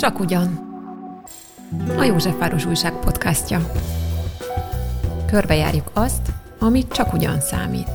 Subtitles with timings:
[0.00, 0.68] Csak ugyan.
[1.96, 3.72] A Józsefváros Újság podcastja.
[5.26, 6.20] Körbejárjuk azt,
[6.58, 7.90] amit csak ugyan számít.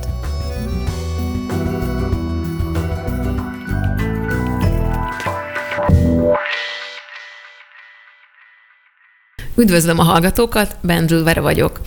[9.56, 11.80] Üdvözlöm a hallgatókat, Bendül Vera vagyok.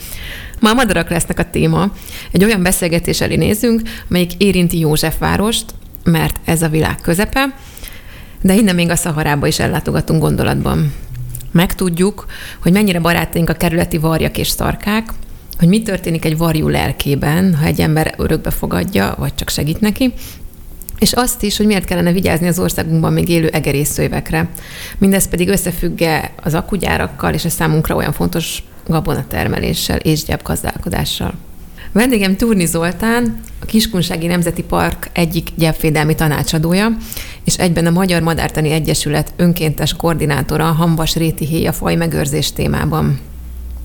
[0.60, 1.92] Ma a madarak lesznek a téma.
[2.32, 5.66] Egy olyan beszélgetés elé nézünk, melyik érinti Józsefvárost,
[6.04, 7.54] mert ez a világ közepe,
[8.42, 10.94] de innen még a Szaharába is ellátogatunk gondolatban.
[11.52, 12.26] Megtudjuk,
[12.62, 15.14] hogy mennyire barátaink a kerületi varjak és szarkák,
[15.58, 20.14] hogy mi történik egy varjú lelkében, ha egy ember örökbe fogadja, vagy csak segít neki,
[21.00, 24.50] és azt is, hogy miért kellene vigyázni az országunkban még élő egerészszővekre.
[24.98, 31.34] Mindez pedig összefügge az akugyárakkal és a számunkra olyan fontos gabonatermeléssel és gyepgazdálkodással.
[31.92, 36.98] Vendégem Turni Zoltán, a Kiskunsági Nemzeti Park egyik gyepvédelmi tanácsadója,
[37.50, 43.20] és egyben a Magyar Madártani Egyesület önkéntes koordinátora a Hambas Réti héja faj megőrzés témában.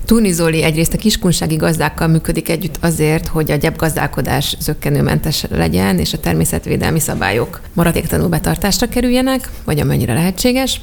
[0.05, 6.13] Turni Zoli egyrészt a kiskunsági gazdákkal működik együtt azért, hogy a gyepgazdálkodás zöggenőmentes legyen, és
[6.13, 10.81] a természetvédelmi szabályok maradéktanul betartásra kerüljenek, vagy amennyire lehetséges.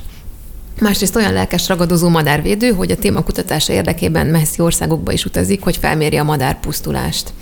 [0.81, 5.77] Másrészt olyan lelkes ragadozó madárvédő, hogy a téma kutatása érdekében messzi országokba is utazik, hogy
[5.77, 7.33] felmérje a madárpusztulást.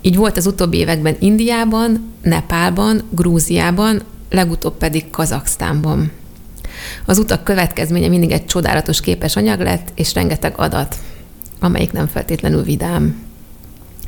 [0.00, 4.02] Így volt az utóbbi években Indiában, Nepálban, Grúziában,
[4.32, 6.10] legutóbb pedig Kazaksztánban.
[7.04, 10.96] Az utak következménye mindig egy csodálatos képes anyag lett, és rengeteg adat,
[11.60, 13.16] amelyik nem feltétlenül vidám.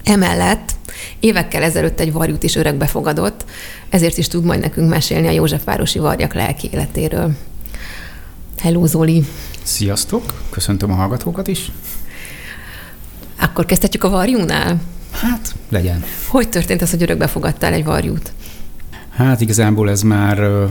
[0.05, 0.73] Emellett
[1.21, 3.45] évekkel ezelőtt egy varjút is örökbe fogadott,
[3.89, 7.37] ezért is tud majd nekünk mesélni a Józsefvárosi varjak lelki életéről.
[8.59, 9.25] Hello, Zoli!
[9.63, 10.43] Sziasztok!
[10.51, 11.71] Köszöntöm a hallgatókat is.
[13.41, 14.81] Akkor kezdhetjük a varjúnál?
[15.11, 16.05] Hát, legyen.
[16.29, 18.33] Hogy történt az, hogy örökbe fogadtál egy varjút?
[19.17, 20.69] Hát igazából ez már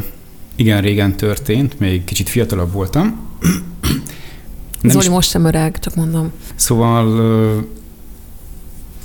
[0.55, 3.19] igen régen történt, még kicsit fiatalabb voltam.
[4.81, 5.09] Nem Zoli is...
[5.09, 6.31] most sem öreg, csak mondom.
[6.55, 7.23] Szóval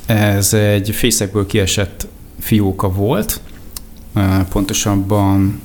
[0.07, 2.07] ez egy fészekből kiesett
[2.39, 3.41] fióka volt,
[4.49, 5.61] pontosabban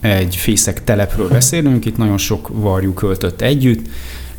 [0.00, 3.88] egy fészek telepről beszélünk, itt nagyon sok varjú költött együtt,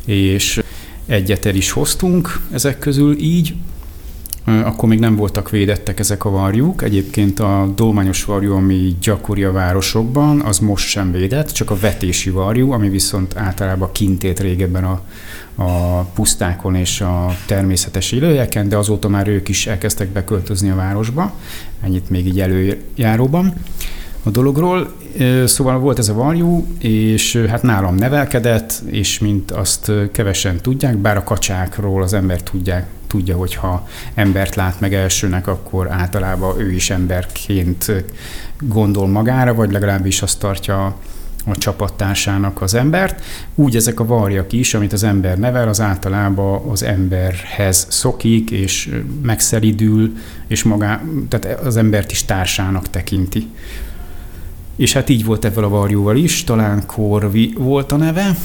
[0.04, 0.62] és
[1.06, 3.54] egyet el is hoztunk ezek közül így,
[4.48, 6.82] akkor még nem voltak védettek ezek a varjuk.
[6.82, 12.30] Egyébként a dolmányos varjú, ami gyakori a városokban, az most sem védett, csak a vetési
[12.30, 15.00] varjú, ami viszont általában kintét régebben a,
[15.62, 21.32] a pusztákon és a természetes élőhelyeken, de azóta már ők is elkezdtek beköltözni a városba.
[21.82, 23.54] Ennyit még így előjáróban
[24.22, 24.92] a dologról.
[25.44, 31.16] Szóval volt ez a varjú, és hát nálam nevelkedett, és mint azt kevesen tudják, bár
[31.16, 36.72] a kacsákról az ember tudják, tudja, hogy ha embert lát meg elsőnek, akkor általában ő
[36.72, 37.92] is emberként
[38.60, 40.96] gondol magára, vagy legalábbis azt tartja
[41.46, 43.24] a csapattársának az embert.
[43.54, 48.90] Úgy ezek a varjak is, amit az ember nevel, az általában az emberhez szokik, és
[49.22, 50.12] megszelidül,
[50.46, 53.46] és magá, tehát az embert is társának tekinti.
[54.76, 58.36] És hát így volt ebben a varjúval is, talán Korvi volt a neve.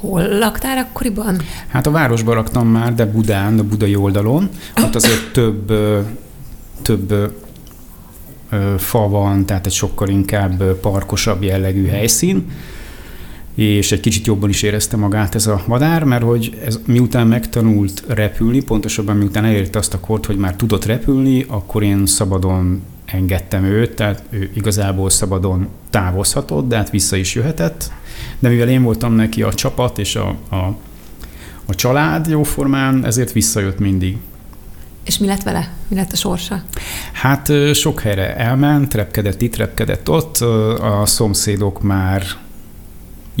[0.00, 1.40] Hol laktál akkoriban?
[1.68, 4.48] Hát a városban laktam már, de Budán, a budai oldalon.
[4.82, 5.72] Ott azért több,
[6.82, 7.34] több
[8.78, 12.46] fa van, tehát egy sokkal inkább parkosabb jellegű helyszín
[13.54, 18.02] és egy kicsit jobban is érezte magát ez a madár, mert hogy ez, miután megtanult
[18.08, 23.64] repülni, pontosabban miután elérte azt a kort, hogy már tudott repülni, akkor én szabadon engedtem
[23.64, 27.92] őt, tehát ő igazából szabadon távozhatott, de hát vissza is jöhetett.
[28.38, 30.76] De mivel én voltam neki a csapat és a, a,
[31.64, 34.16] a család jóformán, ezért visszajött mindig.
[35.04, 35.72] És mi lett vele?
[35.88, 36.62] Mi lett a sorsa?
[37.12, 40.36] Hát sok helyre elment, repkedett itt, repkedett ott.
[40.80, 42.22] A szomszédok már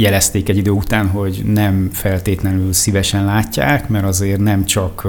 [0.00, 5.06] jelezték egy idő után, hogy nem feltétlenül szívesen látják, mert azért nem csak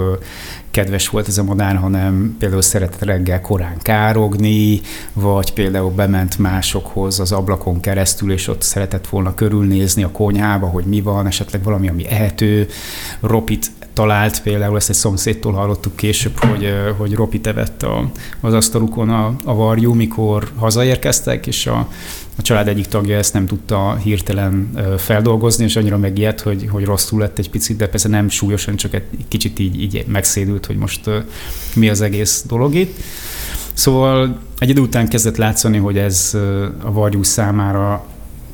[0.71, 4.81] kedves volt ez a madár, hanem például szeretett reggel korán károgni,
[5.13, 10.85] vagy például bement másokhoz az ablakon keresztül, és ott szeretett volna körülnézni a konyhába, hogy
[10.85, 12.67] mi van, esetleg valami, ami ehető.
[13.19, 19.09] Ropit talált például, ezt egy szomszédtól hallottuk később, hogy, hogy Ropit evett a, az asztalukon
[19.09, 21.87] a, a varjú, mikor hazaérkeztek, és a,
[22.41, 27.19] a család egyik tagja ezt nem tudta hirtelen feldolgozni, és annyira megijedt, hogy, hogy rosszul
[27.19, 31.09] lett egy picit, de persze nem súlyosan, csak egy kicsit így, így megszédült, hogy most
[31.75, 32.97] mi az egész dolog itt.
[33.73, 36.37] Szóval egy idő után kezdett látszani, hogy ez
[36.83, 38.05] a varjú számára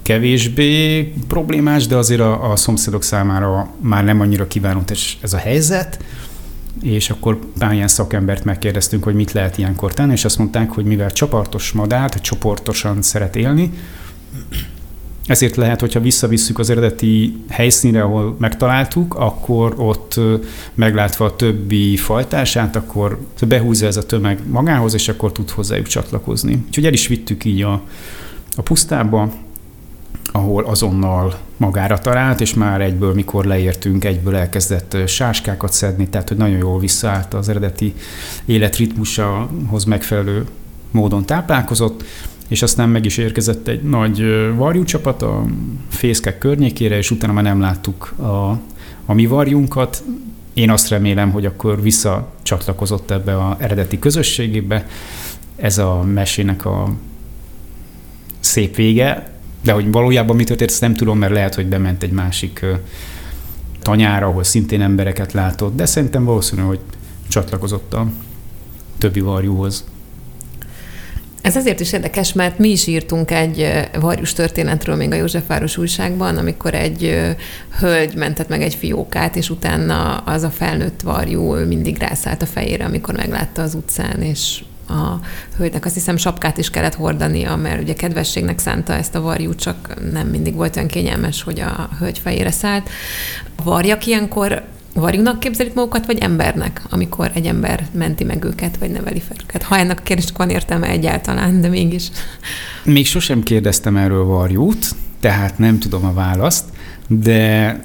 [0.02, 6.00] kevésbé problémás, de azért a, a szomszédok számára már nem annyira kívánatos ez a helyzet,
[6.82, 10.86] és akkor pár ilyen szakembert megkérdeztünk, hogy mit lehet ilyenkor tenni, és azt mondták, hogy
[10.86, 13.72] mivel csapartos madár, csoportosan szeret élni,
[15.28, 20.20] ezért lehet, hogyha visszavisszük az eredeti helyszínre, ahol megtaláltuk, akkor ott
[20.74, 26.64] meglátva a többi fajtását, akkor behúzza ez a tömeg magához, és akkor tud hozzájuk csatlakozni.
[26.66, 27.82] Úgyhogy el is vittük így a,
[28.56, 29.32] a pusztába,
[30.48, 36.38] ahol azonnal magára talált, és már egyből, mikor leértünk, egyből elkezdett sáskákat szedni, tehát hogy
[36.38, 37.94] nagyon jól visszaállt az eredeti
[38.46, 40.46] életritmusahoz megfelelő
[40.92, 42.04] módon táplálkozott,
[42.48, 44.24] és aztán meg is érkezett egy nagy
[44.56, 45.46] varjúcsapat a
[45.90, 48.60] fészkek környékére, és utána már nem láttuk a,
[49.06, 50.04] a mi varjunkat.
[50.54, 54.88] Én azt remélem, hogy akkor visszacsatlakozott ebbe az eredeti közösségébe.
[55.56, 56.94] Ez a mesének a
[58.40, 59.37] szép vége,
[59.68, 62.66] de hogy valójában mi történt, ezt nem tudom, mert lehet, hogy bement egy másik
[63.82, 66.80] tanyára, ahol szintén embereket látott, de szerintem valószínű, hogy
[67.28, 68.08] csatlakozott a
[68.98, 69.84] többi varjúhoz.
[71.42, 76.38] Ez azért is érdekes, mert mi is írtunk egy varjus történetről még a Józsefváros újságban,
[76.38, 77.20] amikor egy
[77.80, 82.86] hölgy mentett meg egy fiókát, és utána az a felnőtt varjú mindig rászállt a fejére,
[82.86, 85.20] amikor meglátta az utcán, és a
[85.58, 89.94] hölgynek azt hiszem sapkát is kellett hordania, mert ugye kedvességnek szánta ezt a varjú, csak
[90.12, 92.90] nem mindig volt olyan kényelmes, hogy a hölgy fejére szállt.
[93.64, 94.64] Varjak ilyenkor
[94.94, 99.64] varjúnak képzelik magukat, vagy embernek, amikor egy ember menti meg őket, vagy neveli fel őket?
[99.64, 102.10] Ha ennek a kérdésnek van értelme egyáltalán, de mégis.
[102.84, 104.86] Még sosem kérdeztem erről varjút,
[105.20, 106.66] tehát nem tudom a választ,
[107.08, 107.80] de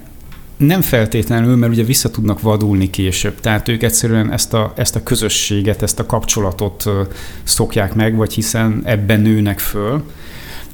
[0.62, 3.40] nem feltétlenül, mert ugye vissza tudnak vadulni később.
[3.40, 6.84] Tehát ők egyszerűen ezt a, ezt a közösséget, ezt a kapcsolatot
[7.42, 10.02] szokják meg, vagy hiszen ebben nőnek föl,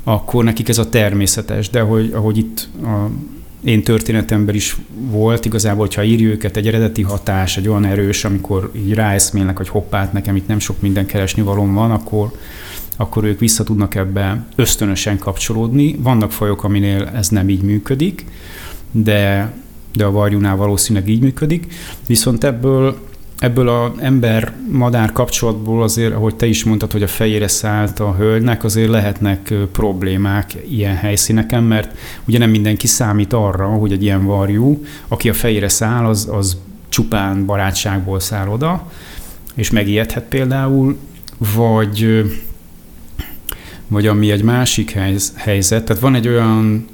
[0.05, 1.71] akkor nekik ez a természetes.
[1.71, 3.11] De hogy, ahogy itt a
[3.65, 8.71] én történetemben is volt igazából, hogyha írja őket egy eredeti hatás, egy olyan erős, amikor
[8.77, 12.31] így ráeszmélnek, hogy hoppát, nekem itt nem sok minden keresni valóm van, akkor,
[12.97, 15.97] akkor ők vissza tudnak ebbe ösztönösen kapcsolódni.
[15.99, 18.25] Vannak fajok, aminél ez nem így működik,
[18.91, 19.53] de,
[19.93, 21.73] de a varjúnál valószínűleg így működik.
[22.07, 23.09] Viszont ebből
[23.39, 28.65] ebből az ember-madár kapcsolatból azért, ahogy te is mondtad, hogy a fejére szállt a hölgynek,
[28.65, 34.85] azért lehetnek problémák ilyen helyszíneken, mert ugye nem mindenki számít arra, hogy egy ilyen varjú,
[35.09, 36.57] aki a fejére száll, az, az
[36.89, 38.91] csupán barátságból száll oda,
[39.55, 40.97] és megijedhet például,
[41.55, 42.25] vagy,
[43.89, 44.99] vagy ami egy másik
[45.35, 46.87] helyzet, tehát van egy olyan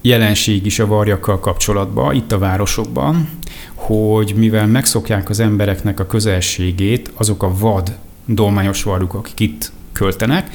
[0.00, 3.28] jelenség is a varjakkal kapcsolatban, itt a városokban,
[3.74, 7.92] hogy mivel megszokják az embereknek a közelségét, azok a vad
[8.24, 10.50] dolmányos varjuk, akik itt költenek,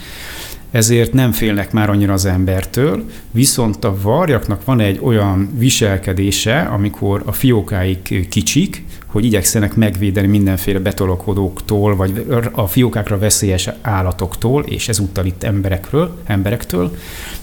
[0.72, 7.22] ezért nem félnek már annyira az embertől, viszont a varjaknak van egy olyan viselkedése, amikor
[7.26, 15.26] a fiókáik kicsik, hogy igyekszenek megvédeni mindenféle betolakodóktól, vagy a fiókákra veszélyes állatoktól, és ezúttal
[15.26, 16.98] itt emberekről, emberektől,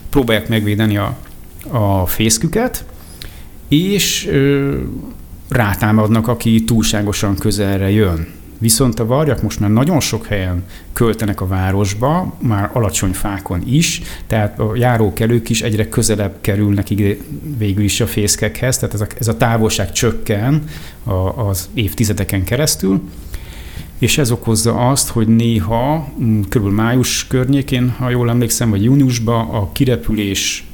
[0.09, 1.17] próbálják megvédeni a,
[1.71, 2.85] a fészküket,
[3.69, 4.31] és
[5.49, 8.27] rátámadnak, aki túlságosan közelre jön.
[8.59, 14.03] Viszont a varjak most már nagyon sok helyen költenek a városba, már alacsony fákon is,
[14.27, 16.89] tehát a járókelők is egyre közelebb kerülnek
[17.59, 20.65] végül is a fészkekhez, tehát ez a, ez a távolság csökken
[21.05, 21.13] a,
[21.49, 23.01] az évtizedeken keresztül,
[23.99, 26.09] és ez okozza azt, hogy néha,
[26.49, 26.67] kb.
[26.67, 30.67] május környékén, ha jól emlékszem, vagy júniusban a kirepülés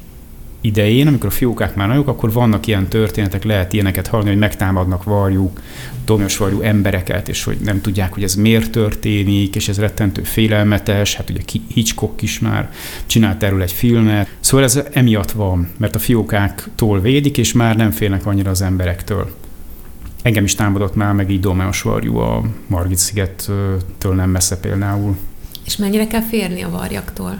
[0.61, 5.05] idején, amikor a fiókák már nagyok, akkor vannak ilyen történetek, lehet ilyeneket hallani, hogy megtámadnak
[5.05, 5.61] varjuk,
[6.05, 11.15] domnyos varjú embereket, és hogy nem tudják, hogy ez miért történik, és ez rettentő félelmetes,
[11.15, 11.41] hát ugye
[11.75, 12.71] Hitchcock is már
[13.07, 14.29] csinált erről egy filmet.
[14.41, 19.31] Szóval ez emiatt van, mert a fiókáktól védik, és már nem félnek annyira az emberektől.
[20.23, 25.17] Engem is támadott már meg így domnyos varjú a Margit szigettől nem messze például.
[25.65, 27.39] És mennyire kell férni a varjaktól?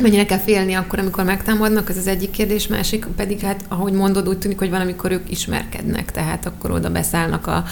[0.00, 4.28] Mennyire kell félni akkor, amikor megtámadnak, ez az egyik kérdés, másik pedig hát, ahogy mondod,
[4.28, 7.64] úgy tűnik, hogy van, amikor ők ismerkednek, tehát akkor oda beszállnak a,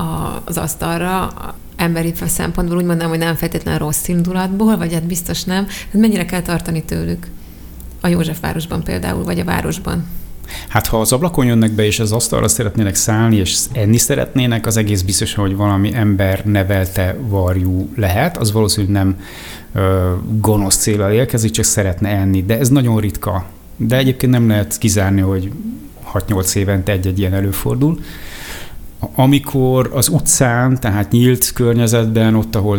[0.00, 1.32] a, az asztalra,
[1.76, 5.66] emberi szempontból úgy mondanám, hogy nem feltétlenül rossz indulatból, vagy hát biztos nem.
[5.66, 7.26] Hát mennyire kell tartani tőlük?
[8.00, 10.06] A Józsefvárosban például, vagy a városban?
[10.68, 14.76] Hát ha az ablakon jönnek be, és az asztalra szeretnének szállni, és enni szeretnének, az
[14.76, 18.36] egész biztos, hogy valami ember nevelte varjú lehet.
[18.36, 19.20] Az valószínűleg nem
[19.74, 22.42] ö, gonosz célral érkezik, csak szeretne enni.
[22.42, 23.44] De ez nagyon ritka.
[23.76, 25.50] De egyébként nem lehet kizárni, hogy
[26.12, 27.98] 6-8 évente egy-egy ilyen előfordul
[29.14, 32.78] amikor az utcán, tehát nyílt környezetben, ott, ahol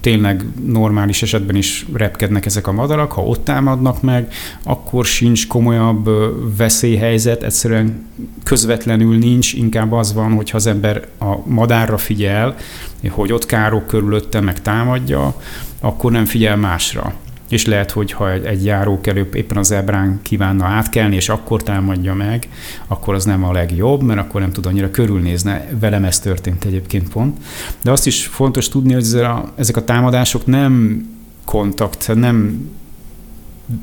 [0.00, 6.10] tényleg normális esetben is repkednek ezek a madarak, ha ott támadnak meg, akkor sincs komolyabb
[6.56, 8.06] veszélyhelyzet, egyszerűen
[8.44, 12.56] közvetlenül nincs, inkább az van, hogyha az ember a madárra figyel,
[13.10, 15.34] hogy ott károk körülötte meg támadja,
[15.80, 17.14] akkor nem figyel másra.
[17.50, 22.48] És lehet, hogy ha egy járókelő éppen az ebrán kívánna átkelni, és akkor támadja meg,
[22.86, 25.52] akkor az nem a legjobb, mert akkor nem tud annyira körülnézni.
[25.80, 27.38] Velem ez történt egyébként pont.
[27.82, 31.04] De azt is fontos tudni, hogy ezek a támadások nem
[31.44, 32.68] kontakt, nem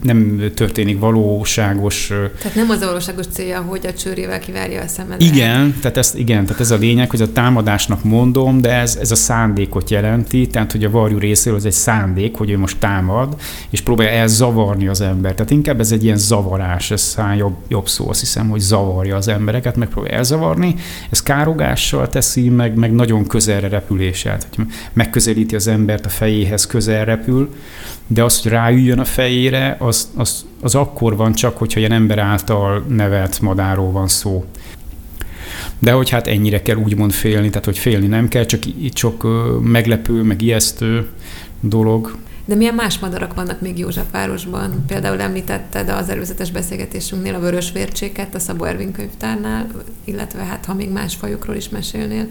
[0.04, 2.08] nem történik valóságos...
[2.42, 5.22] Tehát nem az a valóságos célja, hogy a csőrével kivárja a szemedet.
[5.22, 9.12] Igen, tehát ez, igen, tehát ez a lényeg, hogy a támadásnak mondom, de ez, ez
[9.12, 13.36] a szándékot jelenti, tehát hogy a varjú részéről ez egy szándék, hogy ő most támad,
[13.70, 15.34] és próbálja elzavarni az ember.
[15.34, 19.16] Tehát inkább ez egy ilyen zavarás, ez száll jobb, jobb szó, azt hiszem, hogy zavarja
[19.16, 20.76] az embereket, megpróbálja elzavarni,
[21.10, 24.38] ez károgással teszi, meg, meg nagyon közelre repüléssel.
[24.56, 27.50] hogy megközelíti az embert a fejéhez, közel repül,
[28.08, 32.18] de az, hogy ráüljön a fejére, az, az, az akkor van csak, hogyha ilyen ember
[32.18, 34.46] által nevelt madáról van szó.
[35.80, 38.62] De hogy hát ennyire kell úgymond félni, tehát hogy félni nem kell, csak
[38.94, 39.28] csak
[39.62, 41.08] meglepő, meg ijesztő
[41.60, 42.18] dolog.
[42.46, 44.84] De milyen más madarak vannak még Józsefvárosban?
[44.88, 49.68] Például említetted az előzetes beszélgetésünknél a vörös vércséket a Szabó Ervin könyvtárnál,
[50.04, 52.28] illetve hát ha még más fajokról is mesélnél,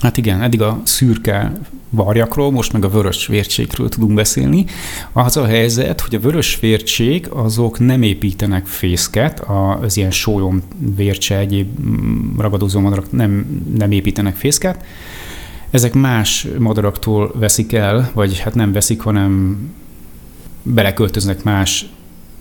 [0.00, 1.52] Hát igen, eddig a szürke
[1.90, 4.64] varjakról, most meg a vörös vércsékről tudunk beszélni.
[5.12, 9.40] Az a helyzet, hogy a vörös vércsék azok nem építenek fészket,
[9.80, 10.62] az ilyen sólyom
[10.96, 14.84] vércse, egyéb mm, ragadozó madarak nem, nem építenek fészket.
[15.70, 19.58] Ezek más madaraktól veszik el, vagy hát nem veszik, hanem
[20.62, 21.86] beleköltöznek más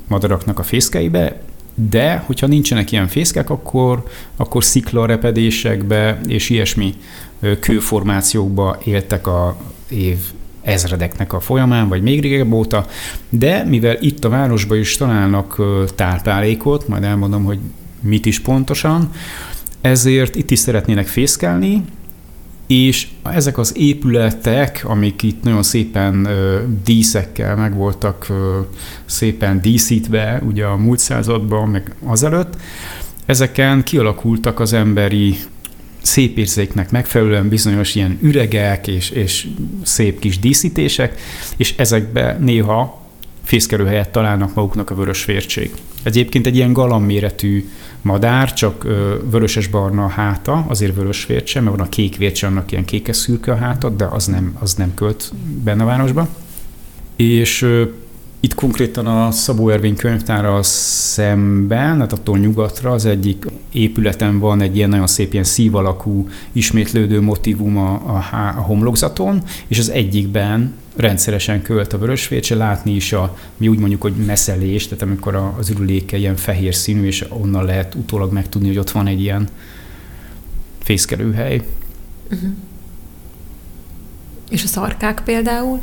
[0.08, 1.42] madaraknak a fészkeibe,
[1.89, 4.04] de hogyha nincsenek ilyen fészkek, akkor,
[4.36, 6.94] akkor sziklarepedésekbe és ilyesmi
[7.60, 9.58] kőformációkba éltek a
[9.89, 10.17] év
[10.62, 12.86] ezredeknek a folyamán, vagy még régebb óta,
[13.29, 15.62] de mivel itt a városban is találnak
[15.96, 17.60] táplálékot, majd elmondom, hogy
[18.01, 19.12] mit is pontosan,
[19.81, 21.84] ezért itt is szeretnének fészkelni,
[22.67, 26.27] és ezek az épületek, amik itt nagyon szépen
[26.84, 28.27] díszekkel meg voltak
[29.05, 32.53] szépen díszítve, ugye a múlt században, meg azelőtt,
[33.25, 35.38] ezeken kialakultak az emberi
[36.01, 39.48] szép érzéknek megfelelően bizonyos ilyen üregek és, és
[39.84, 41.22] szép kis díszítések,
[41.58, 43.01] és ezekbe néha
[43.44, 45.72] fészkelő helyet találnak maguknak a vörös vértség.
[46.03, 47.70] Egyébként egy ilyen galamméretű
[48.01, 48.84] madár, csak
[49.29, 53.51] vöröses-barna a háta, azért vörös vércse, mert van a kék vércse, annak ilyen kékes szürke
[53.51, 56.27] a háta, de az nem, az nem költ benne a városba.
[57.15, 57.65] És
[58.39, 64.75] itt konkrétan a Szabó Ervin könyvtára szemben, hát attól nyugatra az egyik épületen van egy
[64.75, 68.17] ilyen nagyon szép ilyen szív alakú ismétlődő motivum a, a,
[68.58, 74.01] a homlokzaton, és az egyikben rendszeresen költ a vörösvércse, látni is a, mi úgy mondjuk,
[74.01, 78.77] hogy meszelés, tehát amikor az ürüléke ilyen fehér színű, és onnan lehet utólag megtudni, hogy
[78.77, 79.48] ott van egy ilyen
[80.79, 81.62] fészkelőhely.
[82.31, 82.50] Uh-huh.
[84.50, 85.81] És a szarkák például?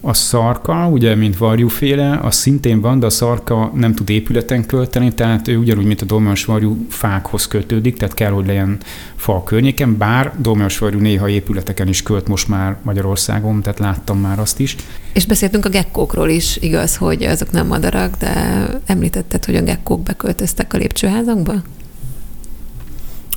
[0.00, 5.14] A szarka, ugye, mint varjúféle, az szintén van, de a szarka nem tud épületen költeni,
[5.14, 8.78] tehát ő ugyanúgy, mint a dolmányos varjú fákhoz kötődik, tehát kell, hogy legyen
[9.16, 14.18] fa a környéken, bár dolmányos varjú néha épületeken is költ most már Magyarországon, tehát láttam
[14.18, 14.76] már azt is.
[15.12, 20.02] És beszéltünk a gekkókról is, igaz, hogy azok nem madarak, de említetted, hogy a gekkók
[20.02, 21.52] beköltöztek a lépcsőházakba?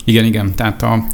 [0.05, 1.05] Igen, igen, tehát a,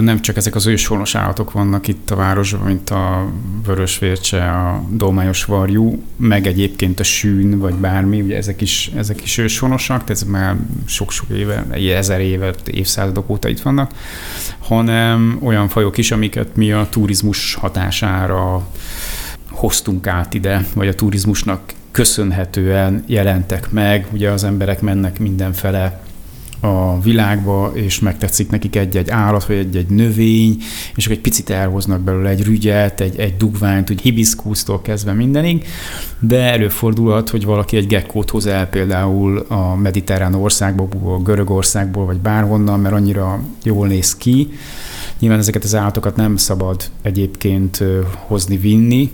[0.00, 3.30] nem csak ezek az őshonos állatok vannak itt a városban, mint a
[3.66, 9.38] vörösvércse, a dolmányos varjú, meg egyébként a sűn, vagy bármi, ugye ezek is, ezek is
[9.38, 13.90] őshonosak, tehát ez már sok-sok éve, ezer éve, évszázadok óta itt vannak,
[14.58, 18.68] hanem olyan fajok is, amiket mi a turizmus hatására
[19.50, 21.60] hoztunk át ide, vagy a turizmusnak
[21.90, 26.00] köszönhetően jelentek meg, ugye az emberek mennek mindenfele
[26.60, 30.56] a világba, és megtetszik nekik egy-egy állat, vagy egy-egy növény,
[30.94, 35.64] és akkor egy picit elhoznak belőle egy rügyet, egy, egy dugványt, úgy hibiszkusztól kezdve mindenig,
[36.18, 42.80] de előfordulhat, hogy valaki egy gekkót hoz el például a mediterrán országból, Görögországból, vagy bárhonnan,
[42.80, 44.48] mert annyira jól néz ki.
[45.18, 47.84] Nyilván ezeket az állatokat nem szabad egyébként
[48.26, 49.10] hozni, vinni,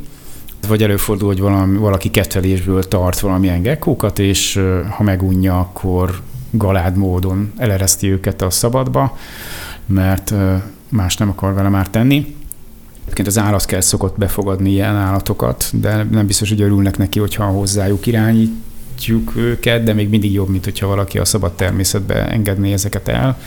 [0.69, 4.61] vagy előfordul, hogy valami, valaki kettelésből tart valamilyen gekkókat, és
[4.91, 6.21] ha megunja, akkor
[6.59, 9.19] galád módon elereszti őket a szabadba,
[9.87, 10.35] mert
[10.89, 12.35] más nem akar vele már tenni.
[13.03, 17.45] Egyébként az állat kell szokott befogadni ilyen állatokat, de nem biztos, hogy örülnek neki, hogyha
[17.45, 23.09] hozzájuk irányítjuk őket, de még mindig jobb, mint hogyha valaki a szabad természetbe engedné ezeket
[23.09, 23.39] el.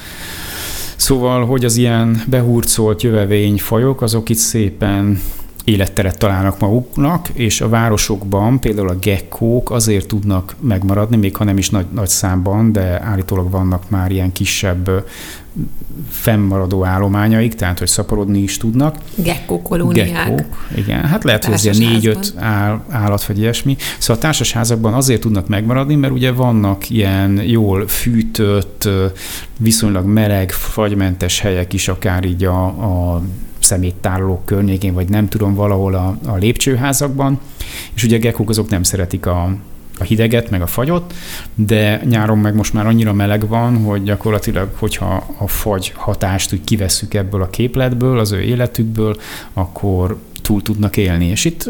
[0.95, 5.21] Szóval, hogy az ilyen behurcolt jövevény fajok, azok itt szépen
[5.69, 11.57] életteret találnak maguknak, és a városokban például a gekkók azért tudnak megmaradni, még ha nem
[11.57, 15.05] is nagy, nagy számban, de állítólag vannak már ilyen kisebb
[16.09, 18.95] fennmaradó állományaik, tehát hogy szaporodni is tudnak.
[19.15, 20.07] Gekkó kolóniák.
[20.07, 21.05] Gekkók, igen.
[21.05, 23.75] Hát lehet, hogy ez ilyen négy-öt áll, állat vagy ilyesmi.
[23.97, 28.89] Szóval a társasházakban azért tudnak megmaradni, mert ugye vannak ilyen jól fűtött,
[29.57, 33.21] viszonylag meleg, fagymentes helyek is, akár így a, a
[33.69, 37.39] szeméttárolók környékén, vagy nem tudom, valahol a, a lépcsőházakban,
[37.93, 39.55] és ugye a gekkók azok nem szeretik a,
[39.99, 41.13] a hideget, meg a fagyot,
[41.55, 46.63] de nyáron meg most már annyira meleg van, hogy gyakorlatilag, hogyha a fagy hatást úgy
[46.63, 49.17] kivesszük ebből a képletből, az ő életükből,
[49.53, 51.25] akkor túl tudnak élni.
[51.25, 51.69] És itt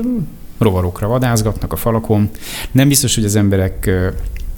[0.58, 2.30] rovarokra vadázgatnak a falakon.
[2.72, 3.90] Nem biztos, hogy az emberek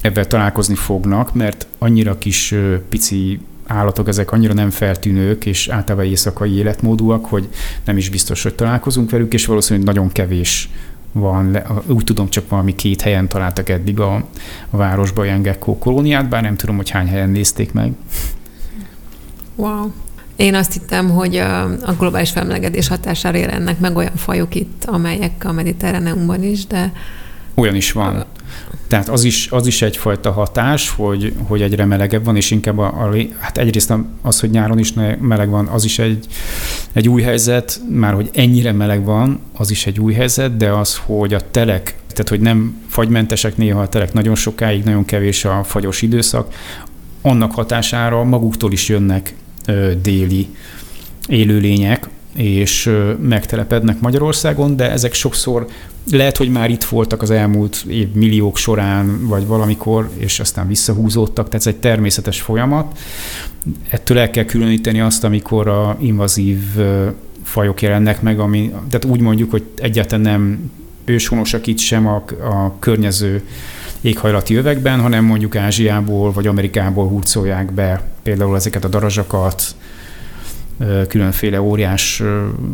[0.00, 2.54] ebben találkozni fognak, mert annyira kis
[2.88, 3.40] pici
[3.72, 7.48] állatok, ezek annyira nem feltűnők, és általában éjszakai életmódúak, hogy
[7.84, 10.68] nem is biztos, hogy találkozunk velük, és valószínűleg nagyon kevés
[11.12, 14.14] van, úgy tudom, csak valami két helyen találtak eddig a,
[14.70, 17.92] a városban ilyen gekkó kolóniát, bár nem tudom, hogy hány helyen nézték meg.
[19.56, 19.90] Wow.
[20.36, 25.52] Én azt hittem, hogy a globális felmelegedés hatására jelennek meg olyan fajok itt, amelyek a
[25.52, 26.92] mediterráneumban is, de...
[27.54, 28.24] Olyan is van.
[28.92, 32.86] Tehát az is, az is egyfajta hatás, hogy, hogy egyre melegebb van, és inkább a,
[32.86, 33.92] a, hát egyrészt
[34.22, 36.26] az, hogy nyáron is meleg van, az is egy,
[36.92, 41.00] egy új helyzet, már hogy ennyire meleg van, az is egy új helyzet, de az,
[41.04, 45.62] hogy a telek, tehát hogy nem fagymentesek néha a telek nagyon sokáig, nagyon kevés a
[45.64, 46.54] fagyos időszak,
[47.22, 49.34] annak hatására maguktól is jönnek
[49.66, 50.48] ö, déli
[51.28, 52.90] élőlények, és
[53.20, 55.66] megtelepednek Magyarországon, de ezek sokszor
[56.10, 61.46] lehet, hogy már itt voltak az elmúlt év milliók során, vagy valamikor, és aztán visszahúzódtak,
[61.46, 62.98] tehát ez egy természetes folyamat.
[63.88, 66.58] Ettől el kell különíteni azt, amikor a invazív
[67.42, 70.70] fajok jelennek meg, ami, tehát úgy mondjuk, hogy egyáltalán nem
[71.04, 73.42] őshonosak itt sem a, a környező
[74.00, 79.62] éghajlati övekben, hanem mondjuk Ázsiából vagy Amerikából hurcolják be például ezeket a darazsakat,
[81.08, 82.22] különféle óriás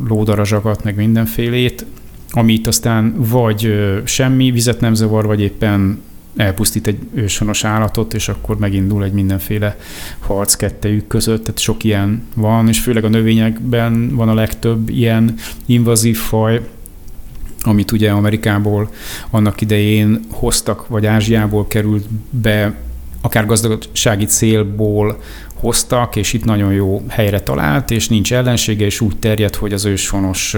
[0.09, 1.85] lódarazsakat, meg mindenfélét,
[2.31, 3.73] amit aztán vagy
[4.05, 6.01] semmi vizet nem zavar, vagy éppen
[6.37, 9.77] elpusztít egy őshonos állatot, és akkor megindul egy mindenféle
[10.19, 15.35] harc kettejük között, tehát sok ilyen van, és főleg a növényekben van a legtöbb ilyen
[15.67, 16.69] invazív faj,
[17.63, 18.91] amit ugye Amerikából
[19.31, 22.75] annak idején hoztak, vagy Ázsiából került be
[23.21, 25.21] akár gazdasági célból
[25.61, 29.85] hoztak, és itt nagyon jó helyre talált, és nincs ellensége, és úgy terjed, hogy az
[29.85, 30.57] őshonos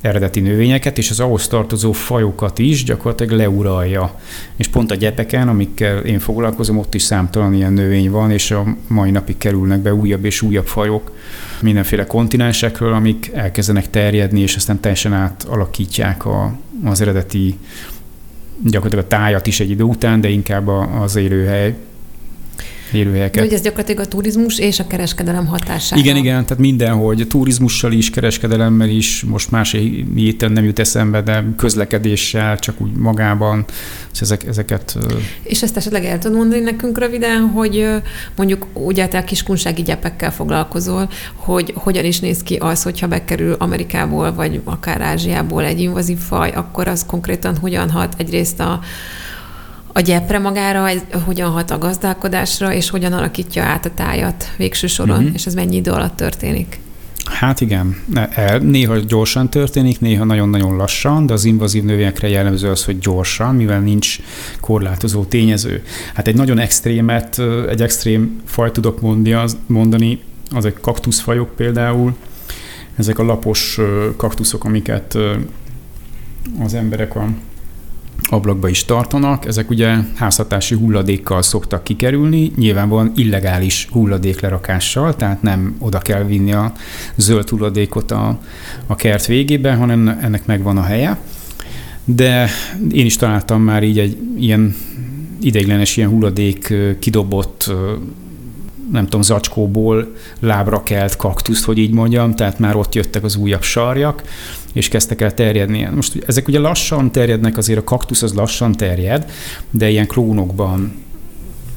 [0.00, 4.20] eredeti növényeket, és az ahhoz tartozó fajokat is gyakorlatilag leuralja.
[4.56, 8.76] És pont a gyepeken, amikkel én foglalkozom, ott is számtalan ilyen növény van, és a
[8.86, 11.12] mai napig kerülnek be újabb és újabb fajok
[11.60, 17.58] mindenféle kontinensekről, amik elkezdenek terjedni, és aztán teljesen átalakítják a, az eredeti
[18.64, 20.68] gyakorlatilag a tájat is egy idő után, de inkább
[21.00, 21.74] az élőhely
[22.92, 23.44] élőhelyeket.
[23.44, 26.00] Hogy ez gyakorlatilag a turizmus és a kereskedelem hatására.
[26.00, 29.76] Igen, igen, tehát mindenhogy, turizmussal is, kereskedelemmel is, most más
[30.14, 33.64] héten nem jut eszembe, de közlekedéssel, csak úgy magában,
[34.20, 34.98] ezek, ezeket...
[35.42, 37.88] És ezt esetleg el tudod mondani nekünk röviden, hogy
[38.36, 43.52] mondjuk ugye te a kiskunsági gyepekkel foglalkozol, hogy hogyan is néz ki az, hogyha bekerül
[43.52, 48.80] Amerikából, vagy akár Ázsiából egy invazív faj, akkor az konkrétan hogyan hat egyrészt a
[50.00, 54.86] a gyepre magára, ez hogyan hat a gazdálkodásra, és hogyan alakítja át a tájat végső
[54.86, 55.34] soron, uh-huh.
[55.34, 56.78] és ez mennyi idő alatt történik?
[57.24, 57.96] Hát igen,
[58.30, 63.54] el, néha gyorsan történik, néha nagyon-nagyon lassan, de az invazív növényekre jellemző az, hogy gyorsan,
[63.54, 64.18] mivel nincs
[64.60, 65.82] korlátozó tényező.
[66.14, 69.00] Hát egy nagyon extrémet, egy extrém faj tudok
[69.66, 72.14] mondani, az egy kaktuszfajok például,
[72.96, 73.78] ezek a lapos
[74.16, 75.18] kaktuszok, amiket
[76.64, 77.28] az emberek a
[78.28, 79.46] ablakba is tartanak.
[79.46, 86.72] Ezek ugye házhatási hulladékkal szoktak kikerülni, nyilvánvalóan illegális hulladéklerakással, tehát nem oda kell vinni a
[87.16, 88.38] zöld hulladékot a,
[88.86, 91.18] a kert végébe, hanem ennek megvan a helye.
[92.04, 92.48] De
[92.92, 94.74] én is találtam már így egy ilyen
[95.40, 97.72] ideiglenes ilyen hulladék kidobott
[98.92, 103.62] nem tudom, zacskóból lábra kelt kaktuszt, hogy így mondjam, tehát már ott jöttek az újabb
[103.62, 104.22] sarjak,
[104.72, 105.88] és kezdtek el terjedni.
[105.94, 109.30] Most ezek ugye lassan terjednek, azért a kaktusz az lassan terjed,
[109.70, 110.92] de ilyen klónokban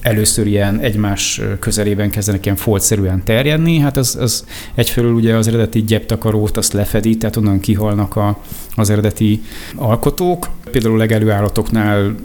[0.01, 5.83] először ilyen egymás közelében kezdenek ilyen foltszerűen terjedni, hát az, az egyfelől ugye az eredeti
[5.83, 8.39] gyeptakarót azt lefedi, tehát onnan kihalnak a,
[8.75, 9.41] az eredeti
[9.75, 10.49] alkotók.
[10.71, 12.15] Például a legelőállatoknál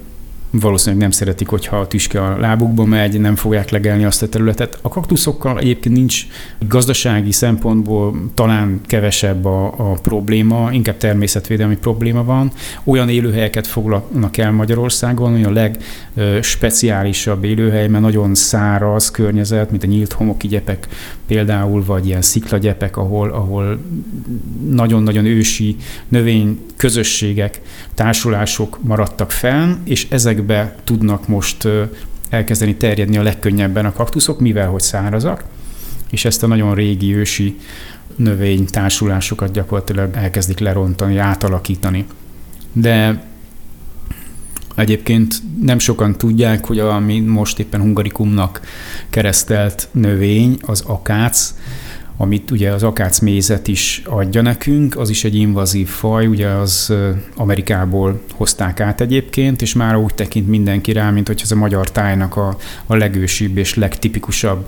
[0.51, 4.79] valószínűleg nem szeretik, hogyha a tüske a lábukba megy, nem fogják legelni azt a területet.
[4.83, 6.27] A kaktuszokkal egyébként nincs
[6.69, 12.53] gazdasági szempontból talán kevesebb a, a probléma, inkább természetvédelmi probléma van.
[12.85, 15.71] Olyan élőhelyeket foglalnak el Magyarországon, hogy a
[16.15, 20.89] legspeciálisabb élőhely, mert nagyon száraz környezet, mint a nyílt homoki gyepek
[21.27, 23.81] például, vagy ilyen sziklagyepek, ahol, ahol
[24.71, 25.77] nagyon-nagyon ősi
[26.09, 27.61] növény közösségek,
[27.95, 30.07] társulások maradtak fenn, és
[30.39, 31.69] ezekbe tudnak most
[32.29, 35.45] elkezdeni terjedni a legkönnyebben a kaktuszok, mivel hogy szárazak,
[36.11, 37.59] és ezt a nagyon régi ősi
[38.17, 42.07] növénytársulásokat gyakorlatilag elkezdik lerontani, átalakítani.
[42.73, 43.27] De
[44.75, 48.61] Egyébként nem sokan tudják, hogy ami most éppen hungarikumnak
[49.11, 51.55] keresztelt növény, az akác,
[52.21, 56.93] amit ugye az akác mézet is adja nekünk, az is egy invazív faj, ugye az
[57.37, 61.91] Amerikából hozták át egyébként, és már úgy tekint mindenki rá, mint hogy ez a magyar
[61.91, 64.67] tájnak a, a legősibb és legtipikusabb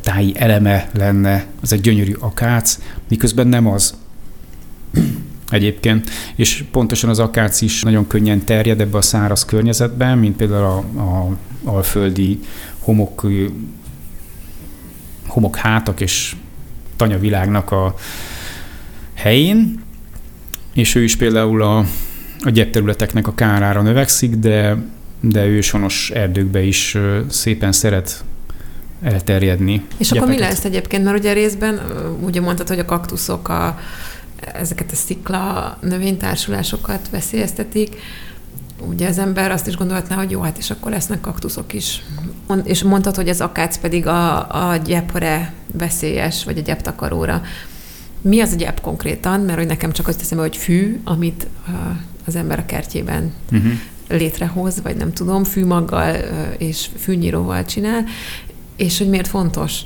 [0.00, 3.94] táji eleme lenne, az egy gyönyörű akác, miközben nem az
[5.50, 10.64] egyébként, és pontosan az akác is nagyon könnyen terjed ebbe a száraz környezetben, mint például
[10.64, 12.40] a, a alföldi
[12.78, 13.26] homok,
[15.26, 16.36] homok hátak és
[16.96, 17.94] tanyavilágnak a
[19.14, 19.82] helyén,
[20.74, 21.78] és ő is például a,
[22.40, 24.76] a gyepterületeknek a kárára növekszik, de,
[25.20, 26.96] de őshonos erdőkbe is
[27.28, 28.24] szépen szeret
[29.02, 29.82] elterjedni.
[29.96, 30.16] És gyepeket.
[30.16, 31.04] akkor mi lesz egyébként?
[31.04, 31.80] Mert ugye részben
[32.20, 33.78] ugye mondtad, hogy a kaktuszok a,
[34.52, 37.96] ezeket a szikla növénytársulásokat veszélyeztetik,
[38.78, 42.04] ugye az ember azt is gondolhatná, hogy jó, hát és akkor lesznek kaktuszok is.
[42.64, 47.42] És mondtad, hogy az akác pedig a, a gyepre veszélyes, vagy a gyeptakaróra.
[48.20, 49.40] Mi az a gyep konkrétan?
[49.40, 51.46] Mert hogy nekem csak azt teszem, hogy fű, amit
[52.26, 53.72] az ember a kertjében uh-huh.
[54.08, 56.14] létrehoz, vagy nem tudom, fűmaggal
[56.58, 58.04] és fűnyíróval csinál,
[58.76, 59.80] és hogy miért fontos?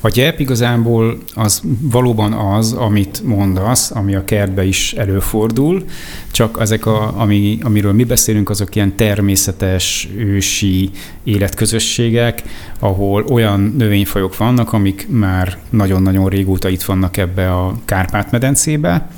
[0.00, 5.84] A gyep igazából az valóban az, amit mondasz, ami a kertbe is előfordul,
[6.30, 10.90] csak ezek, a, ami, amiről mi beszélünk, azok ilyen természetes, ősi
[11.24, 12.42] életközösségek,
[12.78, 19.10] ahol olyan növényfajok vannak, amik már nagyon-nagyon régóta itt vannak ebbe a Kárpát-medencébe,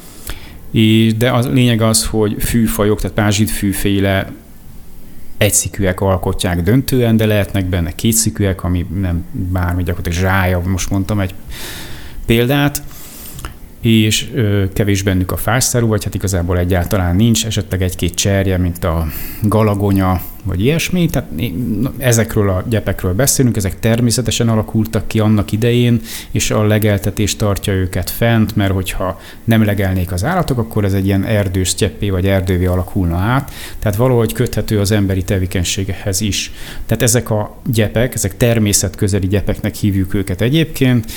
[1.16, 4.32] de a lényeg az, hogy fűfajok, tehát pázsitfűféle
[5.40, 11.34] egyszikűek alkotják döntően, de lehetnek benne kétszikűek, ami nem bármi gyakorlatilag zsája, most mondtam egy
[12.26, 12.82] példát,
[13.80, 18.84] és ö, kevés bennük a fászárú, vagy hát igazából egyáltalán nincs, esetleg egy-két cserje, mint
[18.84, 19.06] a
[19.42, 21.06] galagonya, vagy ilyesmi.
[21.06, 21.28] Tehát
[21.98, 28.10] ezekről a gyepekről beszélünk, ezek természetesen alakultak ki annak idején, és a legeltetés tartja őket
[28.10, 32.66] fent, mert hogyha nem legelnék az állatok, akkor ez egy ilyen erdős gyeppé vagy erdővé
[32.66, 33.52] alakulna át.
[33.78, 36.52] Tehát valahogy köthető az emberi tevékenységehez is.
[36.86, 41.12] Tehát ezek a gyepek, ezek természetközeli gyepeknek hívjuk őket egyébként,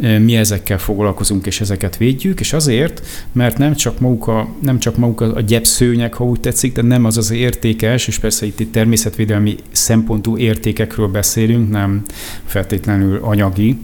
[0.00, 4.96] mi ezekkel foglalkozunk, és ezeket védjük, és azért, mert nem csak maguk a, nem csak
[4.96, 8.72] maguk a gyepszőnyek, ha úgy tetszik, de nem az az értékes, és persze itt, itt
[8.72, 12.02] természetvédelmi szempontú értékekről beszélünk, nem
[12.44, 13.78] feltétlenül anyagi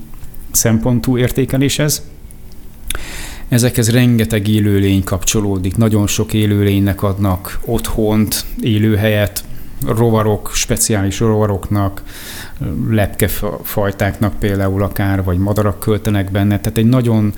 [0.50, 2.02] szempontú értékelés ez.
[3.48, 9.44] Ezekhez rengeteg élőlény kapcsolódik, nagyon sok élőlénynek adnak otthont, élőhelyet,
[9.86, 12.02] rovarok, speciális rovaroknak,
[12.90, 17.32] lepkefajtáknak például akár, vagy madarak költenek benne, tehát egy nagyon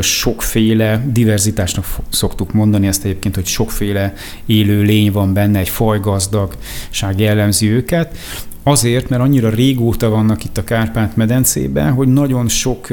[0.00, 4.14] sokféle diverzitásnak szoktuk mondani ezt egyébként, hogy sokféle
[4.46, 8.16] élő lény van benne, egy fajgazdagság jellemzi őket,
[8.62, 12.88] Azért, mert annyira régóta vannak itt a Kárpát-medencében, hogy nagyon sok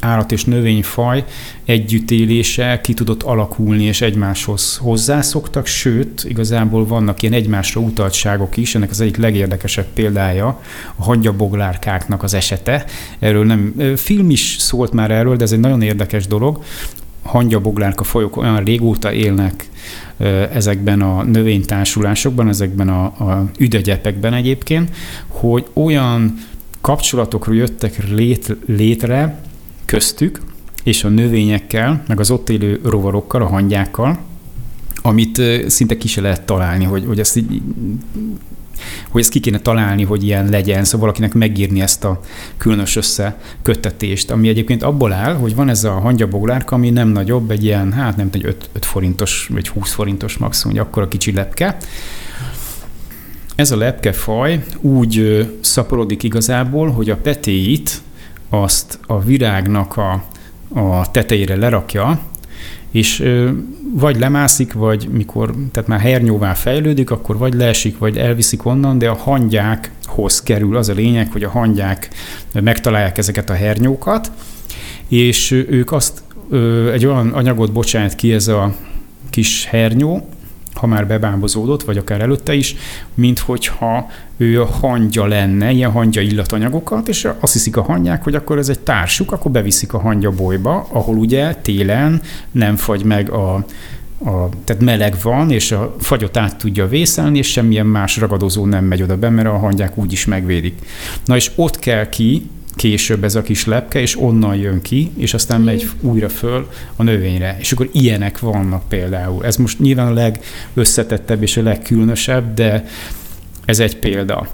[0.00, 1.24] állat- és növényfaj
[1.64, 8.90] együttélése ki tudott alakulni, és egymáshoz hozzászoktak, sőt, igazából vannak ilyen egymásra utaltságok is, ennek
[8.90, 10.60] az egyik legérdekesebb példája
[10.96, 12.84] a hangyaboglárkáknak az esete.
[13.18, 16.62] Erről nem, film is szólt már erről, de ez egy nagyon érdekes dolog.
[17.22, 19.68] Hangyaboglárka fajok olyan régóta élnek
[20.52, 24.94] ezekben a növénytársulásokban, ezekben a, a üdegyepekben egyébként,
[25.28, 26.38] hogy olyan
[26.80, 29.40] kapcsolatokról jöttek lét, létre
[29.84, 30.40] köztük,
[30.84, 34.18] és a növényekkel, meg az ott élő rovarokkal, a hangyákkal,
[35.02, 37.62] amit szinte ki se lehet találni, hogy, hogy ezt így
[39.08, 42.20] hogy ezt ki kéne találni, hogy ilyen legyen, szóval valakinek megírni ezt a
[42.56, 47.64] különös összeköttetést, ami egyébként abból áll, hogy van ez a hangyaboglárka, ami nem nagyobb, egy
[47.64, 51.32] ilyen, hát nem egy 5, 5 forintos, vagy 20 forintos maximum, hogy akkor a kicsi
[51.32, 51.76] lepke.
[53.54, 58.00] Ez a lepkefaj úgy szaporodik igazából, hogy a petéit
[58.48, 60.24] azt a virágnak a,
[60.68, 62.20] a tetejére lerakja,
[62.90, 63.24] és
[63.92, 69.08] vagy lemászik, vagy mikor, tehát már hernyóvá fejlődik, akkor vagy leesik, vagy elviszik onnan, de
[69.08, 70.76] a hangyákhoz kerül.
[70.76, 72.08] Az a lényeg, hogy a hangyák
[72.52, 74.30] megtalálják ezeket a hernyókat,
[75.08, 76.22] és ők azt
[76.92, 78.74] egy olyan anyagot bocsánat ki ez a
[79.30, 80.28] kis hernyó,
[80.78, 82.76] ha már bebábozódott, vagy akár előtte is,
[83.14, 88.34] mint hogyha ő a hangya lenne, ilyen hangya illatanyagokat, és azt hiszik a hangyák, hogy
[88.34, 93.30] akkor ez egy társuk, akkor beviszik a hangya bolyba, ahol ugye télen nem fagy meg
[93.30, 93.54] a,
[94.24, 98.84] a, tehát meleg van, és a fagyot át tudja vészelni, és semmilyen más ragadozó nem
[98.84, 100.78] megy oda be, mert a hangyák úgyis megvédik.
[101.24, 105.34] Na és ott kell ki később ez a kis lepke, és onnan jön ki, és
[105.34, 107.56] aztán megy újra föl a növényre.
[107.60, 109.44] És akkor ilyenek vannak például.
[109.44, 110.12] Ez most nyilván a
[110.74, 112.84] legösszetettebb és a legkülönösebb, de
[113.64, 114.48] ez egy példa.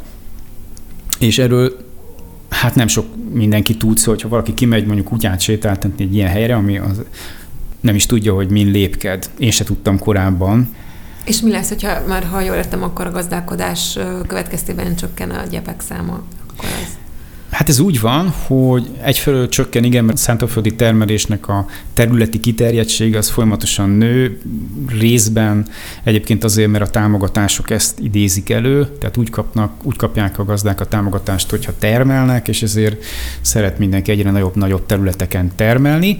[1.19, 1.77] És erről
[2.49, 6.55] hát nem sok mindenki tud, szóval, hogyha valaki kimegy mondjuk kutyát sétáltatni egy ilyen helyre,
[6.55, 7.03] ami az
[7.81, 9.31] nem is tudja, hogy min lépked.
[9.39, 10.75] Én se tudtam korábban.
[11.25, 15.81] És mi lesz, hogyha már, ha jól értem, akkor a gazdálkodás következtében csökken a gyepek
[15.81, 16.23] száma?
[16.51, 16.94] Akkor az...
[17.55, 23.19] Hát ez úgy van, hogy egyfelől csökken, igen, mert a szántóföldi termelésnek a területi kiterjedtsége
[23.19, 24.41] az folyamatosan nő,
[24.99, 25.67] részben
[26.03, 30.81] egyébként azért, mert a támogatások ezt idézik elő, tehát úgy, kapnak, úgy kapják a gazdák
[30.81, 33.05] a támogatást, hogyha termelnek, és ezért
[33.41, 36.19] szeret mindenki egyre nagyobb-nagyobb területeken termelni,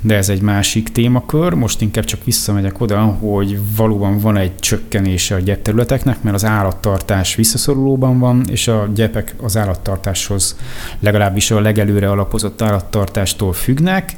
[0.00, 1.52] de ez egy másik témakör.
[1.52, 7.34] Most inkább csak visszamegyek oda, hogy valóban van egy csökkenése a gyepterületeknek, mert az állattartás
[7.34, 10.56] visszaszorulóban van, és a gyepek az állattartáshoz
[11.00, 14.16] legalábbis a legelőre alapozott állattartástól függnek,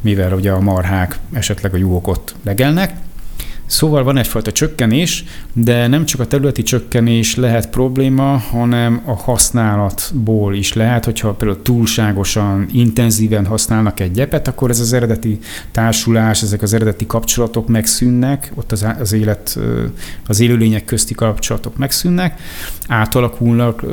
[0.00, 2.94] mivel ugye a marhák esetleg a juhok ott legelnek,
[3.70, 10.54] Szóval van egyfajta csökkenés, de nem csak a területi csökkenés lehet probléma, hanem a használatból
[10.54, 15.38] is lehet, hogyha például túlságosan, intenzíven használnak egy gyepet, akkor ez az eredeti
[15.70, 19.58] társulás, ezek az eredeti kapcsolatok megszűnnek, ott az, élet,
[20.26, 22.40] az élőlények közti kapcsolatok megszűnnek,
[22.88, 23.84] átalakulnak,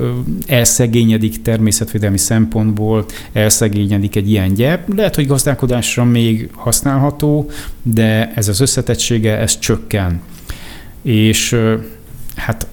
[0.48, 4.94] elszegényedik természetvédelmi szempontból, elszegényedik egy ilyen gyep.
[4.96, 7.50] Lehet, hogy gazdálkodásra még használható,
[7.82, 10.22] de ez az összetettsége, ez csökken.
[11.02, 11.56] És
[12.36, 12.68] hát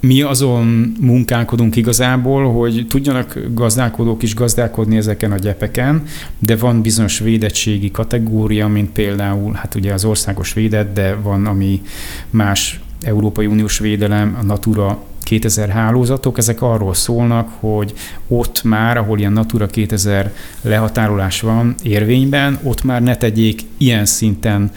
[0.00, 6.02] mi azon munkálkodunk igazából, hogy tudjanak gazdálkodók is gazdálkodni ezeken a gyepeken,
[6.38, 11.82] de van bizonyos védettségi kategória, mint például, hát ugye az országos védett, de van, ami
[12.30, 17.92] más Európai Uniós védelem, a Natura 2000 hálózatok, ezek arról szólnak, hogy
[18.28, 24.70] ott már, ahol ilyen Natura 2000 lehatárolás van érvényben, ott már ne tegyék ilyen szinten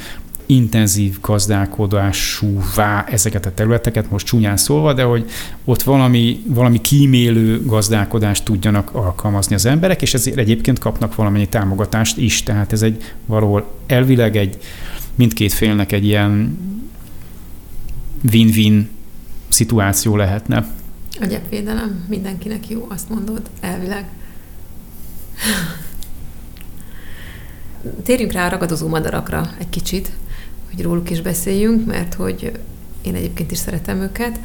[0.51, 5.29] intenzív gazdálkodásúvá ezeket a területeket, most csúnyán szólva, de hogy
[5.65, 12.17] ott valami, valami kímélő gazdálkodást tudjanak alkalmazni az emberek, és ezért egyébként kapnak valamennyi támogatást
[12.17, 12.43] is.
[12.43, 14.57] Tehát ez egy valahol elvileg egy
[15.15, 16.57] mindkét félnek egy ilyen
[18.31, 18.89] win-win
[19.49, 20.67] szituáció lehetne.
[21.21, 24.05] A gyepvédelem mindenkinek jó, azt mondod, elvileg.
[28.03, 30.11] Térjünk rá a ragadozó madarakra egy kicsit
[30.73, 32.51] hogy róluk is beszéljünk, mert hogy
[33.01, 34.39] én egyébként is szeretem őket,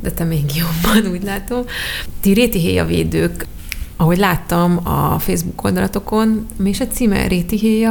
[0.00, 1.64] de te még jobban, úgy látom.
[2.20, 3.46] Ti réti védők,
[3.96, 7.86] ahogy láttam a Facebook oldalatokon, mi is egy címe réti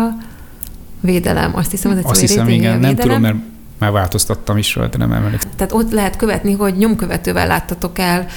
[0.99, 1.55] védelem.
[1.55, 3.35] Azt hiszem, hogy Azt hiszem, igen, nem tudom, mert
[3.77, 5.39] már változtattam is rajta, nem emelik.
[5.55, 8.27] Tehát ott lehet követni, hogy nyomkövetővel láttatok el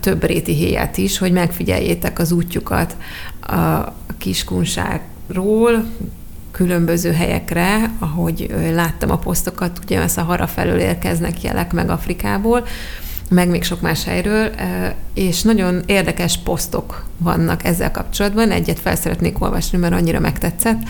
[0.00, 2.96] több réti héját is, hogy megfigyeljétek az útjukat
[3.40, 5.84] a kiskunságról,
[6.52, 12.66] különböző helyekre, ahogy láttam a posztokat, ugye a Szahara felől érkeznek jelek meg Afrikából,
[13.28, 14.50] meg még sok más helyről,
[15.14, 18.50] és nagyon érdekes posztok vannak ezzel kapcsolatban.
[18.50, 20.80] Egyet fel szeretnék olvasni, mert annyira megtetszett.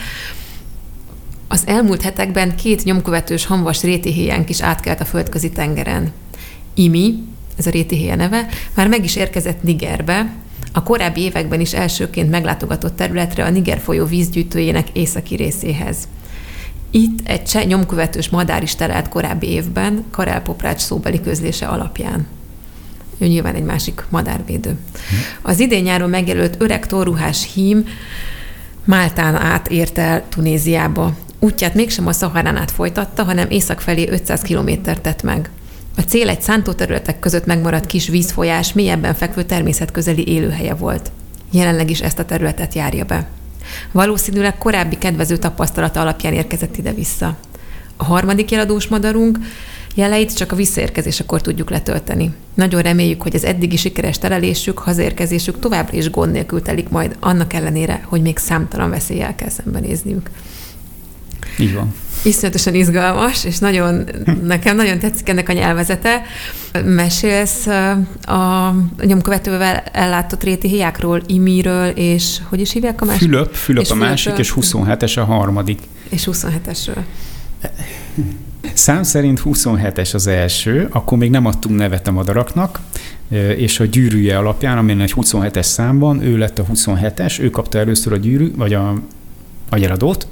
[1.49, 6.13] Az elmúlt hetekben két nyomkövetős hamvas rétihéjánk is átkelt a földközi tengeren.
[6.75, 7.25] Imi,
[7.57, 10.33] ez a rétihéja neve, már meg is érkezett Nigerbe,
[10.73, 15.97] a korábbi években is elsőként meglátogatott területre a Niger folyó vízgyűjtőjének északi részéhez.
[16.91, 22.27] Itt egy cseh nyomkövetős madár is terelt korábbi évben, Karel Poprács szóbeli közlése alapján.
[23.19, 24.79] Ő nyilván egy másik madárvédő.
[25.43, 27.85] Az idén nyáron megjelölt öreg torruhás hím
[28.85, 31.17] Máltán át ért el Tunéziába.
[31.39, 35.51] Útját mégsem a Szaharán át folytatta, hanem észak felé 500 kilométert tett meg.
[35.97, 41.11] A cél egy szántóterületek között megmaradt kis vízfolyás, mélyebben fekvő természetközeli élőhelye volt.
[41.51, 43.29] Jelenleg is ezt a területet járja be.
[43.93, 47.37] Valószínűleg korábbi kedvező tapasztalata alapján érkezett ide-vissza.
[47.97, 49.39] A harmadik jeladós madarunk
[49.95, 52.35] jeleit csak a visszaérkezésekor tudjuk letölteni.
[52.55, 57.53] Nagyon reméljük, hogy az eddigi sikeres telelésük, hazaérkezésük továbbra is gond nélkül telik majd, annak
[57.53, 60.31] ellenére, hogy még számtalan veszélyel kell szembenézniük.
[61.59, 64.05] Így van iszonyatosan izgalmas, és nagyon,
[64.43, 66.23] nekem nagyon tetszik ennek a nyelvezete.
[66.85, 67.67] Mesélsz
[68.23, 73.29] a nyomkövetővel ellátott réti hiákról, Imiről, és hogy is hívják a másik?
[73.29, 75.81] Fülöp, Fülöp és a másik, és 27-es a harmadik.
[76.09, 77.03] És 27-esről.
[78.73, 82.81] Szám szerint 27-es az első, akkor még nem adtunk nevet a madaraknak,
[83.57, 87.79] és a gyűrűje alapján, amin egy 27-es szám van, ő lett a 27-es, ő kapta
[87.79, 88.95] először a gyűrű, vagy a,
[89.69, 90.27] a jeladót,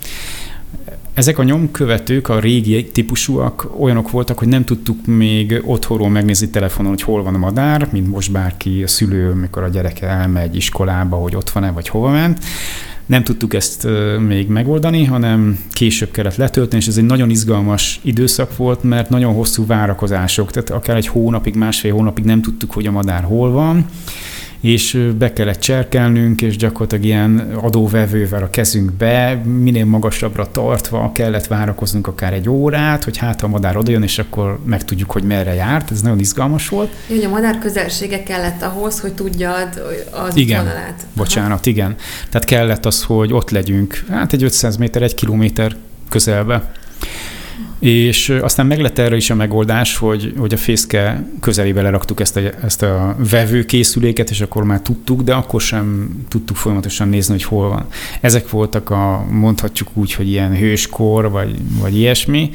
[1.21, 6.91] ezek a nyomkövetők, a régi típusúak olyanok voltak, hogy nem tudtuk még otthonról megnézni telefonon,
[6.91, 11.17] hogy hol van a madár, mint most bárki, a szülő, mikor a gyereke elmegy iskolába,
[11.17, 12.45] hogy ott van-e, vagy hova ment.
[13.07, 13.87] Nem tudtuk ezt
[14.27, 19.35] még megoldani, hanem később kellett letölteni, és ez egy nagyon izgalmas időszak volt, mert nagyon
[19.35, 23.87] hosszú várakozások, tehát akár egy hónapig, másfél hónapig nem tudtuk, hogy a madár hol van,
[24.61, 32.07] és be kellett cserkelnünk, és gyakorlatilag ilyen adóvevővel a kezünkbe, minél magasabbra tartva kellett várakoznunk
[32.07, 35.91] akár egy órát, hogy hát a madár odajön, és akkor megtudjuk, hogy merre járt.
[35.91, 36.93] Ez nagyon izgalmas volt.
[37.09, 40.61] Hogy a madár közelsége kellett ahhoz, hogy tudjad az igen.
[40.61, 41.07] útvonalát.
[41.13, 41.95] Bocsánat, igen.
[42.31, 45.77] Tehát kellett az, hogy ott legyünk, hát egy 500 méter, egy kilométer
[46.09, 46.73] közelbe.
[47.81, 52.41] És aztán meglett erre is a megoldás, hogy, hogy a fészke közelébe leraktuk ezt a,
[52.65, 57.69] ezt a vevőkészüléket, és akkor már tudtuk, de akkor sem tudtuk folyamatosan nézni, hogy hol
[57.69, 57.87] van.
[58.21, 62.51] Ezek voltak a, mondhatjuk úgy, hogy ilyen hőskor, vagy, vagy ilyesmi.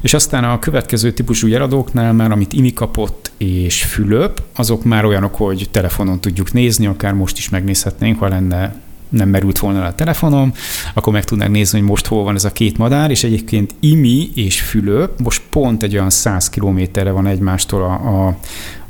[0.00, 5.34] És aztán a következő típusú jeladóknál már, amit Imi kapott és Fülöp, azok már olyanok,
[5.34, 10.52] hogy telefonon tudjuk nézni, akár most is megnézhetnénk, ha lenne nem merült volna a telefonom,
[10.94, 14.30] akkor meg tudnák nézni, hogy most hol van ez a két madár, és egyébként Imi
[14.34, 18.38] és Fülöp most pont egy olyan 100 kilométerre van egymástól a, a,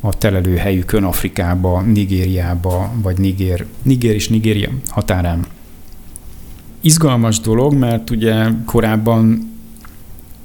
[0.01, 5.47] a telelőhelyükön Afrikába, Nigériába, vagy Niger, Niger és Nigéria határán.
[6.81, 9.53] Izgalmas dolog, mert ugye korábban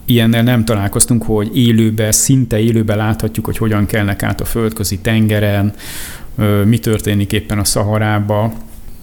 [0.05, 5.73] ilyennel nem találkoztunk, hogy élőben, szinte élőben láthatjuk, hogy hogyan kelnek át a földközi tengeren,
[6.65, 8.53] mi történik éppen a Szaharába,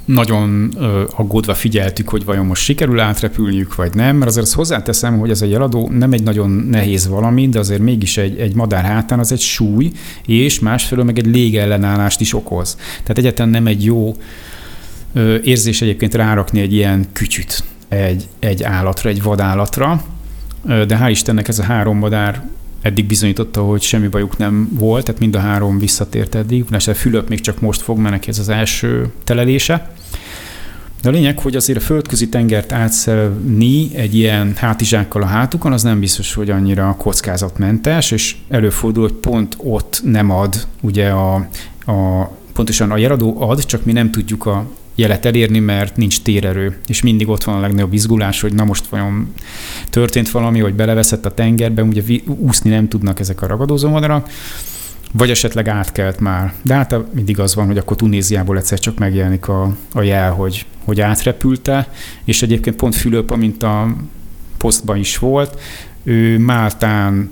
[0.04, 5.18] nagyon ö, aggódva figyeltük, hogy vajon most sikerül átrepülniük, vagy nem, mert azért azt hozzáteszem,
[5.18, 8.84] hogy ez a jeladó nem egy nagyon nehéz valami, de azért mégis egy, egy madár
[8.84, 9.92] hátán az egy súly,
[10.26, 12.76] és másfelől meg egy légellenállást is okoz.
[13.02, 14.16] Tehát egyáltalán nem egy jó
[15.12, 20.04] ö, érzés egyébként rárakni egy ilyen kütyüt egy, egy állatra, egy vadállatra,
[20.62, 22.42] de hál' Istennek ez a három madár
[22.82, 26.64] eddig bizonyította, hogy semmi bajuk nem volt, tehát mind a három visszatért eddig.
[26.70, 29.90] Mert Fülöp még csak most fog, mert ez az első telelése.
[31.02, 35.82] De a lényeg, hogy azért a földközi tengert átszelni egy ilyen hátizsákkal a hátukon, az
[35.82, 41.34] nem biztos, hogy annyira kockázatmentes, és előfordul, hogy pont ott nem ad ugye a,
[41.86, 46.78] a pontosan a jeladó ad, csak mi nem tudjuk a jelet elérni, mert nincs térerő,
[46.86, 49.32] és mindig ott van a legnagyobb izgulás, hogy na most vajon
[49.90, 54.28] történt valami, hogy beleveszett a tengerbe, ugye úszni nem tudnak ezek a ragadozó madarak,
[55.12, 56.52] vagy esetleg átkelt már.
[56.62, 60.66] De hát mindig az van, hogy akkor Tunéziából egyszer csak megjelenik a, a jel, hogy,
[60.84, 61.88] hogy átrepülte,
[62.24, 63.96] és egyébként pont Fülöp, amint a
[64.58, 65.60] posztban is volt,
[66.02, 67.30] ő Máltán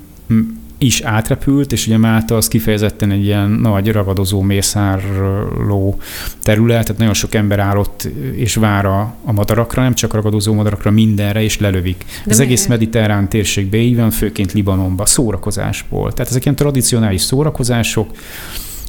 [0.78, 5.98] is átrepült, és ugye Málta az kifejezetten egy ilyen nagy ragadozó mészárló
[6.42, 10.54] terület, tehát nagyon sok ember áll ott és vár a, a madarakra, nem csak ragadozó
[10.54, 12.04] madarakra, mindenre, és lelövik.
[12.24, 16.12] De az egész mediterrán térségbe így van, főként Libanonba, szórakozásból.
[16.12, 18.10] Tehát ezek ilyen tradicionális szórakozások,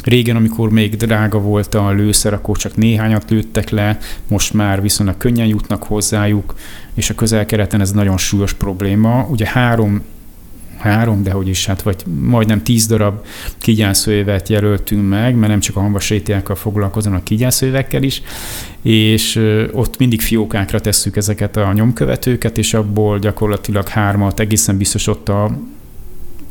[0.03, 3.97] Régen, amikor még drága volt a lőszer, akkor csak néhányat lőttek le,
[4.27, 6.55] most már viszonylag könnyen jutnak hozzájuk,
[6.93, 9.27] és a közel-keleten ez nagyon súlyos probléma.
[9.29, 10.03] Ugye három
[10.79, 13.25] három, de hogy is, hát vagy majdnem tíz darab
[13.57, 18.21] kigyászóévet jelöltünk meg, mert nem csak a hambas rétiákkal foglalkozom, a kigyászóévekkel is,
[18.81, 19.35] és
[19.71, 25.57] ott mindig fiókákra tesszük ezeket a nyomkövetőket, és abból gyakorlatilag hármat egészen biztos ott a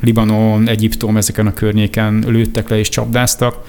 [0.01, 3.65] Libanon, Egyiptom, ezeken a környéken lőttek le és csapdáztak.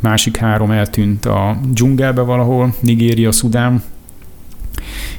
[0.00, 3.82] Másik három eltűnt a dzsungelbe valahol, Nigéria, Szudán,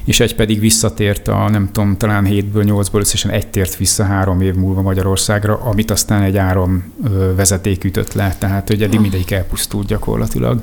[0.04, 4.40] és egy pedig visszatért a, nem tudom, talán 7-ből, 8-ból összesen egy tért vissza három
[4.40, 6.92] év múlva Magyarországra, amit aztán egy áram
[7.36, 10.62] vezeték ütött le, tehát hogy eddig mindegyik elpusztult gyakorlatilag.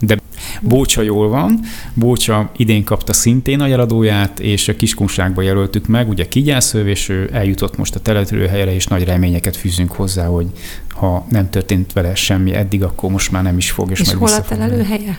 [0.00, 0.16] De
[0.60, 1.60] Bócsa jól van,
[1.94, 7.30] Bócsa idén kapta szintén a jeladóját, és a Kiskunságba jelöltük meg, ugye kigyászöv, és ő
[7.32, 10.46] eljutott most a teletülőhelyre, és nagy reményeket fűzünk hozzá, hogy
[10.88, 14.16] ha nem történt vele semmi eddig, akkor most már nem is fog, és, és meg
[14.16, 15.18] hol a telelőhelye?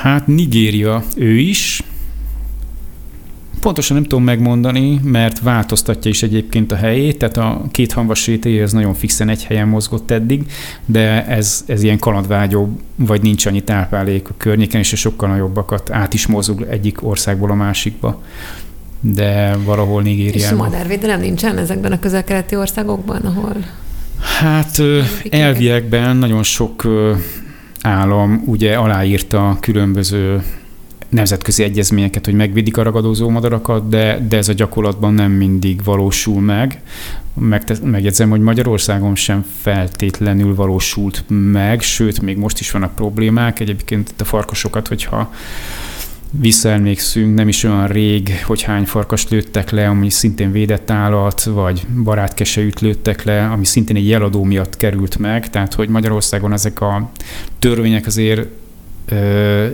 [0.00, 1.82] Hát Nigéria ő is,
[3.62, 8.62] Pontosan nem tudom megmondani, mert változtatja is egyébként a helyét, tehát a két hanvas rétéje
[8.62, 10.46] ez nagyon fixen egy helyen mozgott eddig,
[10.86, 16.14] de ez, ez ilyen kalandvágyó, vagy nincs annyi táplálék a környéken, és sokkal nagyobbakat át
[16.14, 18.22] is mozog egyik országból a másikba.
[19.00, 20.58] de valahol Nigériában.
[20.58, 23.56] És madárvédelem nincsen ezekben a közel-keleti országokban, ahol...
[24.38, 24.82] Hát
[25.30, 26.86] elviekben nagyon sok
[27.82, 30.42] állam ugye aláírta különböző
[31.08, 36.40] nemzetközi egyezményeket, hogy megvédik a ragadozó madarakat, de, de ez a gyakorlatban nem mindig valósul
[36.40, 36.82] meg.
[37.34, 43.60] meg megjegyzem, hogy Magyarországon sem feltétlenül valósult meg, sőt, még most is vannak problémák.
[43.60, 45.32] Egyébként itt a farkasokat, hogyha
[46.40, 51.86] visszaemlékszünk, nem is olyan rég, hogy hány farkast lőttek le, ami szintén védett állat, vagy
[52.04, 57.10] barátkesejűt lőttek le, ami szintén egy jeladó miatt került meg, tehát hogy Magyarországon ezek a
[57.58, 58.48] törvények azért
[59.06, 59.66] ö,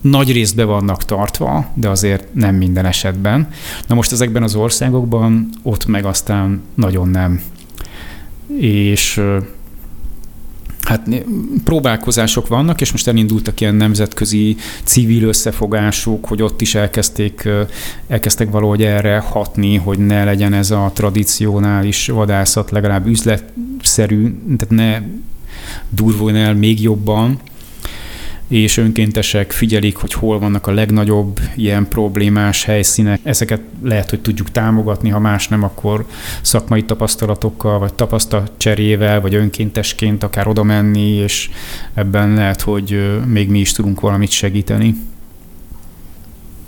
[0.00, 3.48] nagy részt be vannak tartva, de azért nem minden esetben.
[3.86, 7.40] Na most ezekben az országokban ott meg aztán nagyon nem.
[8.58, 9.22] És
[10.86, 11.08] Hát
[11.64, 17.48] próbálkozások vannak, és most elindultak ilyen nemzetközi civil összefogások, hogy ott is elkezdték,
[18.06, 25.06] elkezdtek valahogy erre hatni, hogy ne legyen ez a tradicionális vadászat legalább üzletszerű, tehát ne
[25.88, 27.38] durvuljon el még jobban,
[28.48, 33.20] és önkéntesek figyelik, hogy hol vannak a legnagyobb ilyen problémás helyszínek.
[33.22, 36.06] Ezeket lehet, hogy tudjuk támogatni, ha más nem, akkor
[36.42, 41.50] szakmai tapasztalatokkal, vagy tapasztalatcserével, vagy önkéntesként akár oda menni, és
[41.94, 44.94] ebben lehet, hogy még mi is tudunk valamit segíteni.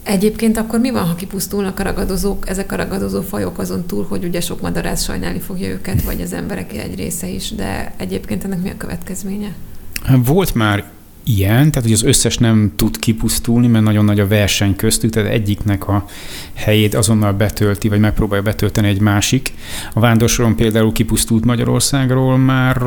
[0.02, 4.24] Egyébként akkor mi van, ha kipusztulnak a ragadozók, ezek a ragadozó fajok azon túl, hogy
[4.24, 8.62] ugye sok madarász sajnálni fogja őket, vagy az emberek egy része is, de egyébként ennek
[8.62, 9.54] mi a következménye?
[10.24, 10.84] Volt már
[11.28, 15.30] ilyen, tehát hogy az összes nem tud kipusztulni, mert nagyon nagy a verseny köztük, tehát
[15.30, 16.04] egyiknek a
[16.54, 19.52] helyét azonnal betölti, vagy megpróbálja betölteni egy másik.
[19.92, 22.82] A vándorsoron például kipusztult Magyarországról már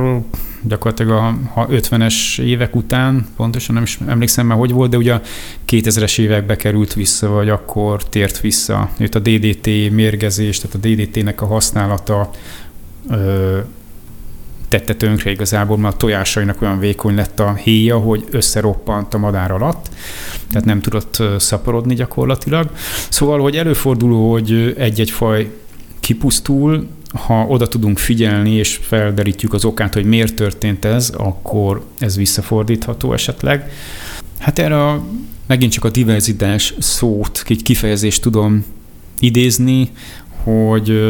[0.64, 5.22] gyakorlatilag a 50-es évek után, pontosan nem is emlékszem már, hogy volt, de ugye a
[5.70, 8.90] 2000-es évekbe került vissza, vagy akkor tért vissza.
[8.98, 12.30] Itt a DDT mérgezés, tehát a DDT-nek a használata
[14.72, 19.52] tette tönkre igazából, mert a tojásainak olyan vékony lett a héja, hogy összeroppant a madár
[19.52, 19.90] alatt,
[20.50, 22.70] tehát nem tudott szaporodni gyakorlatilag.
[23.10, 25.52] Szóval, hogy előforduló, hogy egy-egy faj
[26.00, 32.16] kipusztul, ha oda tudunk figyelni, és felderítjük az okát, hogy miért történt ez, akkor ez
[32.16, 33.72] visszafordítható esetleg.
[34.40, 35.04] Hát erre a,
[35.48, 38.66] megint csak a diverzitás szót, kifejezést tudom
[39.20, 39.90] idézni,
[40.44, 41.02] hogy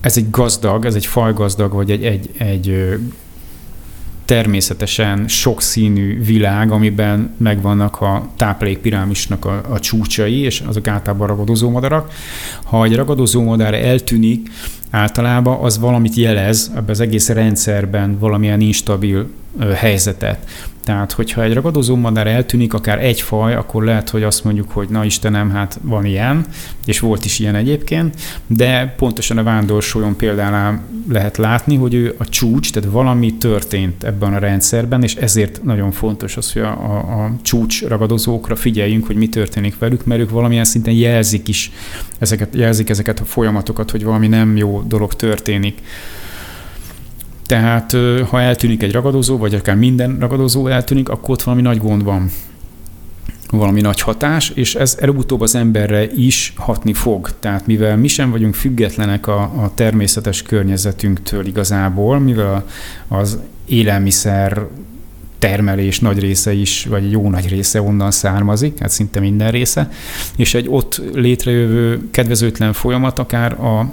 [0.00, 2.98] ez egy gazdag, ez egy fajgazdag, vagy egy, egy, egy
[4.24, 12.12] természetesen sokszínű világ, amiben megvannak a táplálékpirámisnak a, a csúcsai, és azok általában ragadozó madarak.
[12.64, 14.50] Ha egy ragadozó madár eltűnik,
[14.90, 19.30] általában az valamit jelez ebbe az egész rendszerben, valamilyen instabil
[19.74, 20.48] helyzetet.
[20.90, 24.88] Tehát, hogyha egy ragadozó madár eltűnik, akár egy faj, akkor lehet, hogy azt mondjuk, hogy
[24.88, 26.46] na Istenem, hát van ilyen,
[26.86, 32.28] és volt is ilyen egyébként, de pontosan a vándorsolyon példánál lehet látni, hogy ő a
[32.28, 37.24] csúcs, tehát valami történt ebben a rendszerben, és ezért nagyon fontos az, hogy a, a,
[37.24, 41.72] a csúcs ragadozókra figyeljünk, hogy mi történik velük, mert ők valamilyen szinten jelzik is
[42.18, 45.78] ezeket, jelzik ezeket a folyamatokat, hogy valami nem jó dolog történik.
[47.50, 47.96] Tehát
[48.28, 52.30] ha eltűnik egy ragadozó, vagy akár minden ragadozó eltűnik, akkor ott valami nagy gond van
[53.50, 57.30] valami nagy hatás, és ez előbb-utóbb az emberre is hatni fog.
[57.40, 62.64] Tehát mivel mi sem vagyunk függetlenek a, a természetes környezetünktől igazából, mivel
[63.08, 64.66] az élelmiszer
[65.38, 69.90] termelés nagy része is, vagy jó nagy része onnan származik, hát szinte minden része,
[70.36, 73.92] és egy ott létrejövő kedvezőtlen folyamat akár a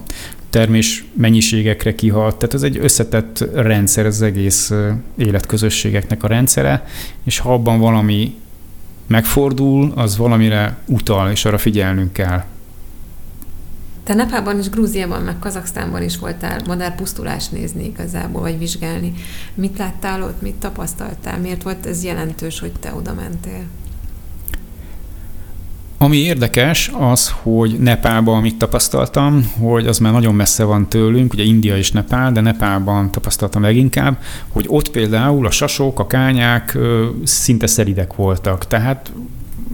[0.57, 2.37] termés mennyiségekre kihat.
[2.37, 4.71] Tehát ez egy összetett rendszer, az egész
[5.17, 6.85] életközösségeknek a rendszere,
[7.23, 8.35] és ha abban valami
[9.07, 12.43] megfordul, az valamire utal, és arra figyelnünk kell.
[14.03, 19.13] Te Nepában és Grúziában, meg Kazaksztánban is voltál madárpusztulást nézni igazából, vagy vizsgálni.
[19.53, 21.39] Mit láttál ott, mit tapasztaltál?
[21.39, 23.63] Miért volt ez jelentős, hogy te oda mentél?
[25.99, 31.43] Ami érdekes az, hogy Nepálban amit tapasztaltam, hogy az már nagyon messze van tőlünk, ugye
[31.43, 36.77] India és Nepál, de Nepálban tapasztaltam leginkább, hogy ott például a sasok, a kányák
[37.23, 38.67] szinte szeridek voltak.
[38.67, 39.11] Tehát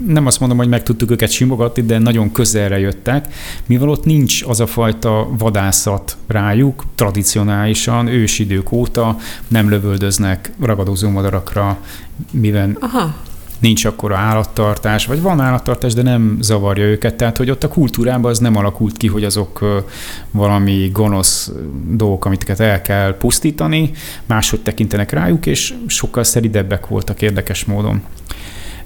[0.08, 3.34] nem azt mondom, hogy meg tudtuk őket simogatni, de nagyon közelre jöttek,
[3.66, 9.18] mivel ott nincs az a fajta vadászat rájuk, tradicionálisan, ősidők óta
[9.48, 11.78] nem lövöldöznek ragadozó madarakra,
[12.32, 13.16] mivel Aha
[13.64, 17.16] nincs akkora állattartás, vagy van állattartás, de nem zavarja őket.
[17.16, 19.84] Tehát, hogy ott a kultúrában az nem alakult ki, hogy azok
[20.32, 21.52] valami gonosz
[21.90, 23.92] dolgok, amiket el kell pusztítani,
[24.26, 28.02] máshogy tekintenek rájuk, és sokkal szeridebbek voltak érdekes módon.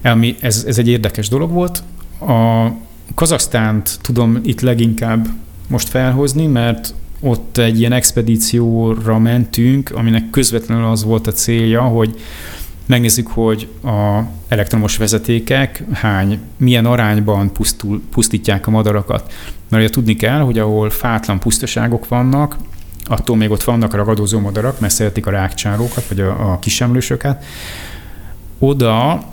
[0.01, 1.83] Elmi, ez, ez egy érdekes dolog volt.
[2.19, 2.67] A
[3.15, 5.27] Kazaksztánt tudom itt leginkább
[5.67, 12.15] most felhozni, mert ott egy ilyen expedícióra mentünk, aminek közvetlenül az volt a célja, hogy
[12.87, 19.33] megnézzük, hogy a elektromos vezetékek hány, milyen arányban pusztul, pusztítják a madarakat.
[19.69, 22.55] Mert ugye tudni kell, hogy ahol fátlan pusztaságok vannak,
[23.05, 27.45] attól még ott vannak ragadozó madarak, mert szeretik a rákcsárókat, vagy a, a kisemlősöket.
[28.59, 29.23] Oda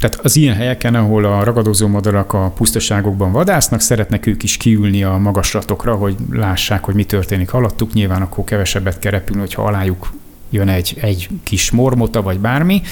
[0.00, 5.04] tehát az ilyen helyeken, ahol a ragadozó madarak a pusztaságokban vadásznak, szeretnek ők is kiülni
[5.04, 7.92] a magaslatokra, hogy lássák, hogy mi történik alattuk.
[7.92, 10.12] Nyilván akkor kevesebbet kell repülni, hogyha alájuk
[10.50, 12.82] jön egy, egy kis mormota, vagy bármi.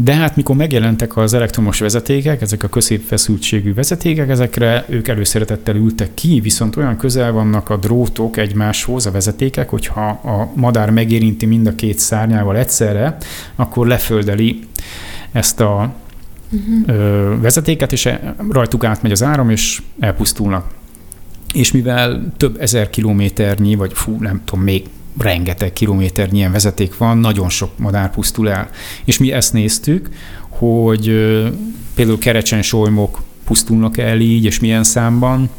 [0.00, 6.14] De hát mikor megjelentek az elektromos vezetékek, ezek a középfeszültségű vezetékek, ezekre ők előszeretettel ültek
[6.14, 11.66] ki, viszont olyan közel vannak a drótok egymáshoz, a vezetékek, hogyha a madár megérinti mind
[11.66, 13.16] a két szárnyával egyszerre,
[13.56, 14.60] akkor leföldeli
[15.32, 15.94] ezt a
[16.50, 17.40] uh-huh.
[17.40, 20.74] vezetéket, és e, rajtuk átmegy az áram, és elpusztulnak.
[21.52, 24.84] És mivel több ezer kilométernyi, vagy fú, nem tudom, még
[25.18, 28.70] rengeteg kilométernyi ilyen vezeték van, nagyon sok madár pusztul el.
[29.04, 30.08] És mi ezt néztük,
[30.48, 31.04] hogy
[31.94, 35.50] például kerecsen solymok pusztulnak el így, és milyen számban,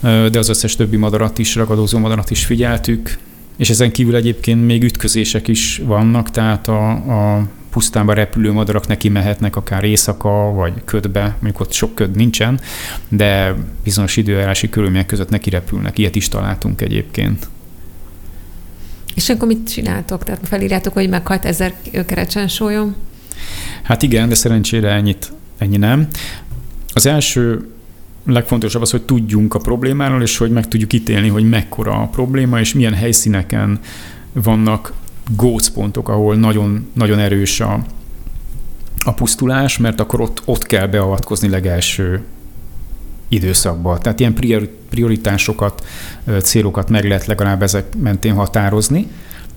[0.00, 3.18] de az összes többi madarat is, ragadozó madarat is figyeltük,
[3.56, 9.08] és ezen kívül egyébként még ütközések is vannak, tehát a, a pusztánba repülő madarak neki
[9.08, 12.60] mehetnek akár éjszaka, vagy ködbe, mondjuk ott sok köd nincsen,
[13.08, 13.54] de
[13.84, 15.98] bizonyos időjárási körülmények között neki repülnek.
[15.98, 17.48] Ilyet is találtunk egyébként.
[19.14, 20.24] És akkor mit csináltok?
[20.24, 21.74] Tehát felírjátok, hogy meghalt ezer
[22.06, 22.94] kerecsen sólyom?
[23.82, 26.08] Hát igen, de szerencsére ennyit, ennyi nem.
[26.94, 27.68] Az első
[28.26, 32.60] legfontosabb az, hogy tudjunk a problémáról, és hogy meg tudjuk ítélni, hogy mekkora a probléma,
[32.60, 33.78] és milyen helyszíneken
[34.32, 34.92] vannak
[35.36, 37.84] gócpontok, ahol nagyon, nagyon erős a,
[39.04, 42.22] a pusztulás, mert akkor ott, ott kell beavatkozni legelső
[43.34, 43.98] időszakban.
[44.00, 44.34] Tehát ilyen
[44.90, 45.86] prioritásokat,
[46.42, 49.06] célokat meg lehet legalább ezek mentén határozni.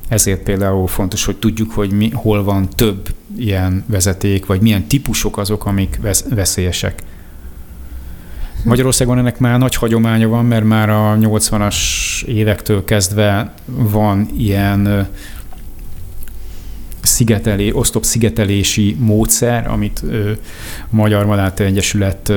[0.08, 3.08] Ezért például fontos, hogy tudjuk, hogy mi, hol van több
[3.38, 6.00] ilyen vezeték, vagy milyen típusok azok, amik
[6.30, 7.04] veszélyesek.
[8.64, 11.76] Magyarországon ennek már nagy hagyománya van, mert már a 80-as
[12.26, 15.08] évektől kezdve van ilyen
[17.08, 20.04] szigetelé, osztop szigetelési módszer, amit
[20.90, 22.34] a Magyar Madártő Egyesület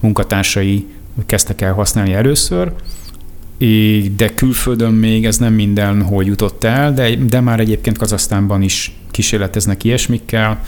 [0.00, 0.86] munkatársai
[1.26, 2.72] kezdtek el használni először,
[4.16, 9.84] de külföldön még ez nem mindenhol jutott el, de, de már egyébként Kazasztánban is kísérleteznek
[9.84, 10.62] ilyesmikkel,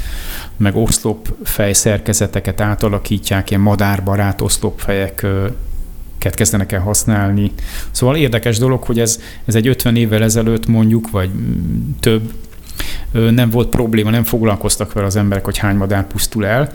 [0.57, 5.55] meg oszlopfej szerkezeteket átalakítják, ilyen madárbarát oszlopfejeket
[6.35, 7.53] kezdenek el használni.
[7.91, 11.31] Szóval érdekes dolog, hogy ez, ez egy 50 évvel ezelőtt mondjuk, vagy
[12.01, 12.33] több
[13.11, 16.73] nem volt probléma, nem foglalkoztak vele az emberek, hogy hány madár pusztul el,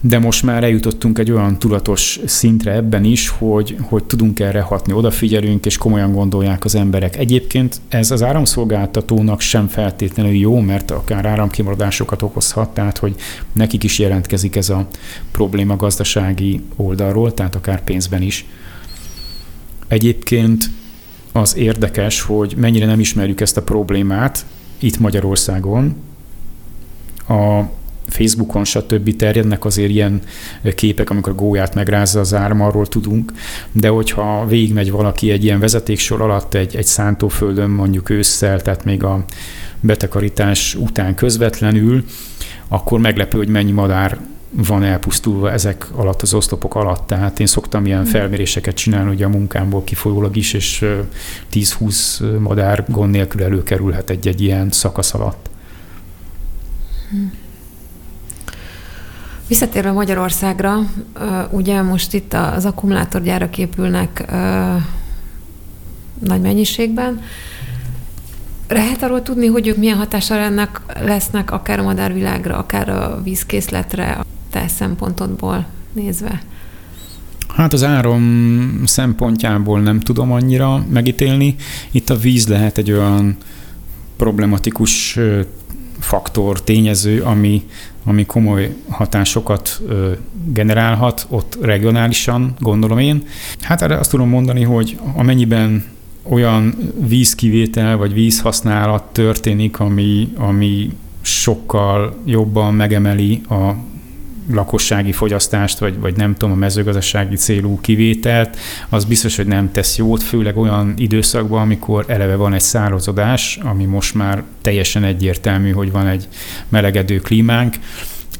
[0.00, 4.92] de most már eljutottunk egy olyan tudatos szintre ebben is, hogy, hogy tudunk erre hatni,
[4.92, 7.16] odafigyelünk, és komolyan gondolják az emberek.
[7.16, 13.14] Egyébként ez az áramszolgáltatónak sem feltétlenül jó, mert akár áramkimaradásokat okozhat, tehát hogy
[13.52, 14.86] nekik is jelentkezik ez a
[15.30, 18.46] probléma gazdasági oldalról, tehát akár pénzben is.
[19.88, 20.64] Egyébként
[21.32, 24.44] az érdekes, hogy mennyire nem ismerjük ezt a problémát,
[24.80, 25.96] itt Magyarországon
[27.28, 27.62] a
[28.10, 29.16] Facebookon, stb.
[29.16, 30.20] terjednek azért ilyen
[30.74, 33.32] képek, amikor a gólyát megrázza az áram, arról tudunk,
[33.72, 39.04] de hogyha végigmegy valaki egy ilyen vezetéksor alatt egy, egy szántóföldön, mondjuk ősszel, tehát még
[39.04, 39.24] a
[39.80, 42.04] betakarítás után közvetlenül,
[42.68, 44.18] akkor meglepő, hogy mennyi madár
[44.50, 47.06] van elpusztulva ezek alatt az oszlopok alatt.
[47.06, 48.10] Tehát én szoktam ilyen hmm.
[48.10, 50.84] felméréseket csinálni ugye a munkámból kifolyólag is, és
[51.52, 55.50] 10-20 madár gond nélkül előkerülhet egy-egy ilyen szakasz alatt.
[57.10, 57.32] Hmm.
[59.46, 60.78] Visszatérve Magyarországra,
[61.50, 64.24] ugye most itt az akkumulátorgyárak épülnek
[66.18, 67.20] nagy mennyiségben.
[68.68, 74.18] Lehet arról tudni, hogy ők milyen hatással ennek lesznek akár a madárvilágra, akár a vízkészletre,
[74.50, 76.42] te szempontodból nézve?
[77.48, 81.54] Hát az áram szempontjából nem tudom annyira megítélni.
[81.90, 83.36] Itt a víz lehet egy olyan
[84.16, 85.18] problematikus
[85.98, 87.62] faktor, tényező, ami,
[88.04, 90.12] ami komoly hatásokat ö,
[90.44, 93.22] generálhat ott regionálisan, gondolom én.
[93.60, 95.84] Hát erre azt tudom mondani, hogy amennyiben
[96.22, 96.74] olyan
[97.06, 100.90] vízkivétel vagy vízhasználat történik, ami, ami
[101.20, 103.74] sokkal jobban megemeli a
[104.52, 109.96] lakossági fogyasztást, vagy, vagy nem tudom, a mezőgazdasági célú kivételt, az biztos, hogy nem tesz
[109.96, 115.92] jót, főleg olyan időszakban, amikor eleve van egy szárazodás, ami most már teljesen egyértelmű, hogy
[115.92, 116.28] van egy
[116.68, 117.74] melegedő klímánk,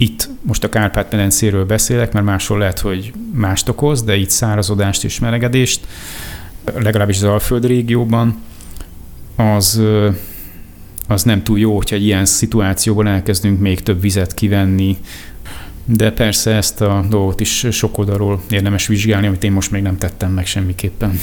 [0.00, 5.18] itt most a Kárpát-medencéről beszélek, mert máshol lehet, hogy mást okoz, de itt szárazodást és
[5.18, 5.86] melegedést,
[6.74, 8.42] legalábbis az Alföld régióban,
[9.36, 9.82] az,
[11.08, 14.96] az nem túl jó, hogyha egy ilyen szituációban elkezdünk még több vizet kivenni,
[15.92, 19.98] de persze ezt a dolgot is sok oldalról érdemes vizsgálni, amit én most még nem
[19.98, 21.20] tettem meg semmiképpen.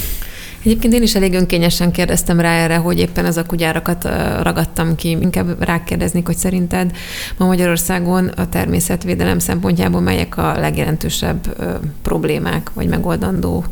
[0.62, 4.04] Egyébként én is elég önkényesen kérdeztem rá erre, hogy éppen az akugyárakat
[4.42, 5.10] ragadtam ki.
[5.10, 6.92] Inkább rákérdeznék, hogy szerinted
[7.36, 11.56] ma Magyarországon a természetvédelem szempontjából melyek a legjelentősebb
[12.02, 13.64] problémák, vagy megoldandó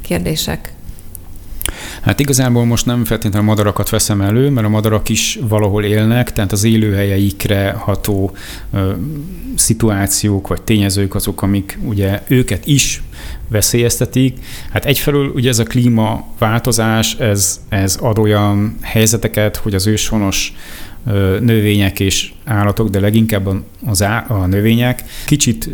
[0.00, 0.72] kérdések?
[2.04, 6.32] Hát igazából most nem feltétlenül a madarakat veszem elő, mert a madarak is valahol élnek,
[6.32, 8.36] tehát az élőhelyeikre ható
[8.72, 8.92] ö,
[9.54, 13.02] szituációk vagy tényezők azok, amik ugye őket is
[13.48, 14.38] veszélyeztetik.
[14.70, 20.54] Hát egyfelől ugye ez a klímaváltozás, ez, ez ad olyan helyzeteket, hogy az őshonos
[21.40, 23.48] növények és állatok, de leginkább
[23.86, 25.70] az a növények kicsit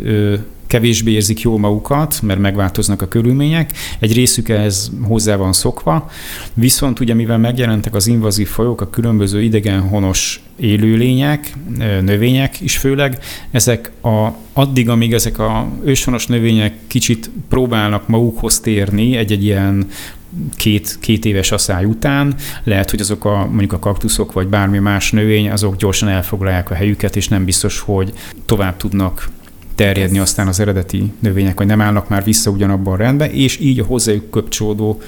[0.71, 3.73] kevésbé érzik jól magukat, mert megváltoznak a körülmények.
[3.99, 6.11] Egy részük ehhez hozzá van szokva,
[6.55, 11.53] viszont ugye mivel megjelentek az invazív fajok, a különböző idegenhonos élőlények,
[12.01, 13.19] növények is főleg,
[13.51, 19.87] ezek a, addig, amíg ezek a őshonos növények kicsit próbálnak magukhoz térni egy-egy ilyen
[20.57, 25.11] két, két éves asszály után, lehet, hogy azok a mondjuk a kaktuszok vagy bármi más
[25.11, 28.13] növény, azok gyorsan elfoglalják a helyüket, és nem biztos, hogy
[28.45, 29.29] tovább tudnak
[29.81, 33.81] terjedni aztán az eredeti növények, vagy nem állnak már vissza ugyanabban a rendben, és így
[33.81, 35.01] a hozzájuk köpcsódó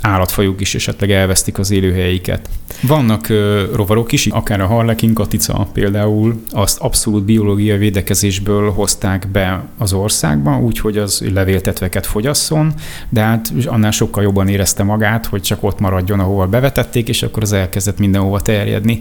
[0.00, 2.48] állatfajok is esetleg elvesztik az élőhelyeiket.
[2.82, 9.64] Vannak ö, rovarok is, akár a harlekin katica például, azt abszolút biológiai védekezésből hozták be
[9.78, 12.74] az országba, úgyhogy az levéltetveket fogyasszon,
[13.08, 17.42] de hát annál sokkal jobban érezte magát, hogy csak ott maradjon, ahova bevetették, és akkor
[17.42, 18.98] az elkezdett mindenhova terjedni.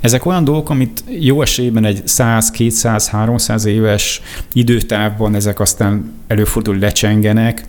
[0.00, 4.22] Ezek olyan dolgok, amit jó esélyben egy 100, 200, 300 éves
[4.52, 7.64] időtávban ezek aztán előfordul, lecsengenek,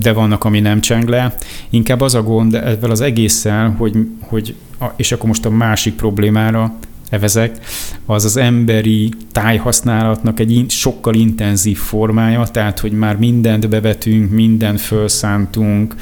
[0.00, 1.34] de vannak, ami nem cseng le.
[1.70, 4.54] Inkább az a gond ezzel az egésszel, hogy, hogy
[4.96, 6.74] és akkor most a másik problémára
[7.10, 7.58] evezek,
[8.06, 15.94] az az emberi tájhasználatnak egy sokkal intenzív formája, tehát hogy már mindent bevetünk, mindent felszántunk,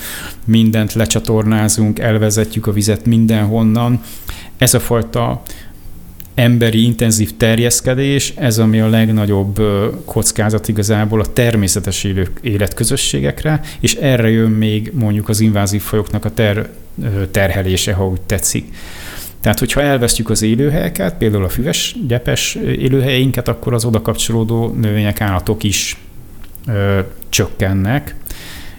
[0.45, 4.01] mindent lecsatornázunk, elvezetjük a vizet mindenhonnan.
[4.57, 5.43] Ez a fajta
[6.35, 9.63] emberi intenzív terjeszkedés, ez ami a legnagyobb
[10.05, 16.31] kockázat igazából a természetes élő életközösségekre, és erre jön még mondjuk az invázív fajoknak a
[16.31, 16.69] ter,
[17.31, 18.75] terhelése, ha úgy tetszik.
[19.41, 25.21] Tehát, hogyha elvesztjük az élőhelyeket, például a füves, gyepes élőhelyeinket, akkor az oda kapcsolódó növények,
[25.21, 25.97] állatok is
[26.67, 28.15] ö, csökkennek,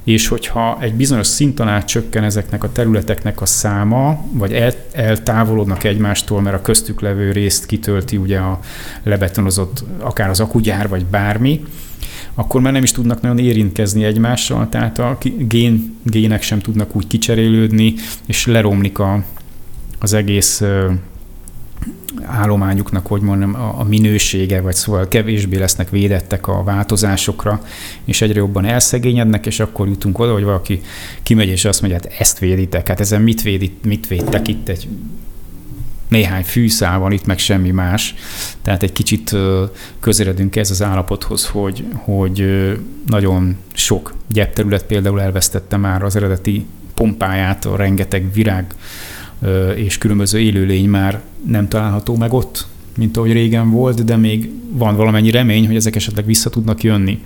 [0.04, 5.84] és hogyha egy bizonyos szinten át csökken ezeknek a területeknek a száma, vagy el, eltávolodnak
[5.84, 8.60] egymástól, mert a köztük levő részt kitölti ugye a
[9.04, 11.66] lebetonozott, akár az akugyár, vagy bármi,
[12.34, 17.08] akkor már nem is tudnak nagyon érintkezni egymással, tehát a gén, gének sem tudnak úgy
[17.08, 17.94] kicserélődni,
[18.26, 19.24] és leromlik a,
[20.00, 20.64] az egész
[22.22, 27.62] állományuknak, hogy mondjam, a minősége, vagy szóval kevésbé lesznek védettek a változásokra,
[28.06, 30.82] és egyre jobban elszegényednek, és akkor jutunk oda, hogy valaki
[31.24, 34.88] kimegy, és azt mondja, hát ezt véditek, hát ezen mit, védit, mit védtek itt egy
[36.08, 38.16] néhány fűszál van itt, meg semmi más.
[38.62, 39.36] Tehát egy kicsit
[40.00, 42.46] közeledünk ez az állapothoz, hogy, hogy
[43.06, 48.74] nagyon sok gyepterület például elvesztette már az eredeti pompáját, a rengeteg virág
[49.76, 52.68] és különböző élőlény már nem található meg ott,
[52.98, 57.20] mint ahogy régen volt, de még van valamennyi remény, hogy ezek esetleg vissza tudnak jönni.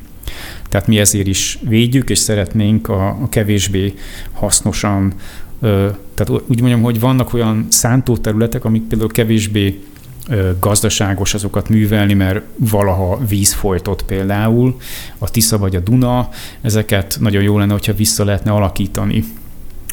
[0.69, 3.93] Tehát mi ezért is védjük, és szeretnénk a, a kevésbé
[4.33, 5.13] hasznosan,
[5.59, 9.79] ö, tehát úgy mondjam, hogy vannak olyan szántóterületek, amik például kevésbé
[10.27, 14.77] ö, gazdaságos azokat művelni, mert valaha víz folytott például,
[15.17, 16.29] a Tisza vagy a Duna,
[16.61, 19.23] ezeket nagyon jó lenne, hogyha vissza lehetne alakítani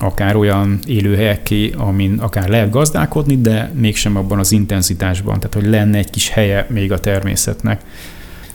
[0.05, 5.99] akár olyan élőhelyekké, amin akár lehet gazdálkodni, de mégsem abban az intenzitásban, tehát hogy lenne
[5.99, 7.83] egy kis helye még a természetnek.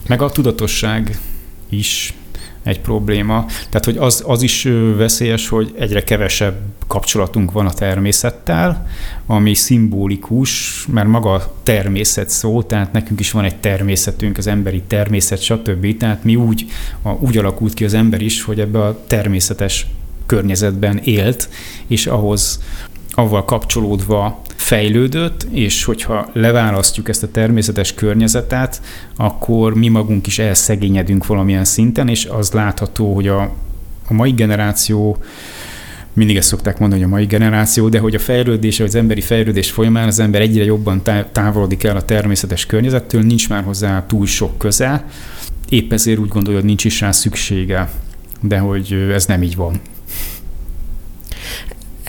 [0.07, 1.19] Meg a tudatosság
[1.69, 2.13] is
[2.63, 3.45] egy probléma.
[3.47, 6.55] Tehát, hogy az, az is veszélyes, hogy egyre kevesebb
[6.87, 8.87] kapcsolatunk van a természettel,
[9.25, 14.81] ami szimbolikus, mert maga a természet szó, tehát nekünk is van egy természetünk, az emberi
[14.87, 15.97] természet, stb.
[15.97, 16.65] Tehát mi úgy,
[17.01, 19.85] a, úgy alakult ki az ember is, hogy ebbe a természetes
[20.29, 21.49] környezetben élt,
[21.87, 22.59] és ahhoz
[23.11, 28.81] avval kapcsolódva fejlődött, és hogyha leválasztjuk ezt a természetes környezetet,
[29.15, 33.41] akkor mi magunk is elszegényedünk valamilyen szinten, és az látható, hogy a,
[34.07, 35.17] a mai generáció
[36.13, 39.71] mindig ezt szokták mondani, hogy a mai generáció, de hogy a fejlődés, az emberi fejlődés
[39.71, 41.01] folyamán az ember egyre jobban
[41.31, 45.05] távolodik el a természetes környezettől, nincs már hozzá túl sok közel,
[45.69, 47.89] épp ezért úgy gondolja, hogy nincs is rá szüksége,
[48.41, 49.79] de hogy ez nem így van.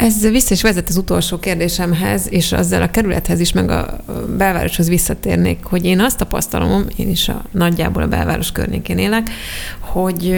[0.00, 3.96] Ez vissza is vezet az utolsó kérdésemhez, és azzal a kerülethez is, meg a
[4.36, 9.30] belvároshoz visszatérnék, hogy én azt tapasztalom, én is a, nagyjából a belváros környékén élek,
[9.78, 10.34] hogy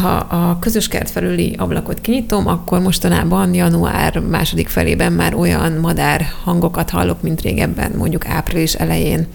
[0.00, 6.26] ha a közös kert felüli ablakot kinyitom, akkor mostanában január második felében már olyan madár
[6.44, 9.26] hangokat hallok, mint régebben, mondjuk április elején.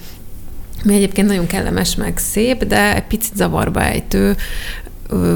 [0.84, 4.36] Mi egyébként nagyon kellemes, meg szép, de egy picit zavarba ejtő,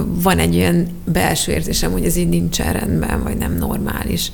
[0.07, 4.31] van egy olyan belső érzésem, hogy ez így nincsen rendben, vagy nem normális.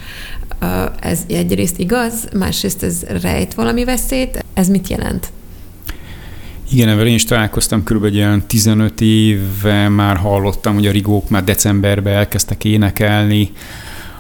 [1.00, 4.44] Ez egyrészt igaz, másrészt ez rejt valami veszélyt.
[4.54, 5.32] Ez mit jelent?
[6.70, 11.44] Igen, ebben én is találkoztam, körülbelül ilyen 15 éve már hallottam, hogy a rigók már
[11.44, 13.50] decemberben elkezdtek énekelni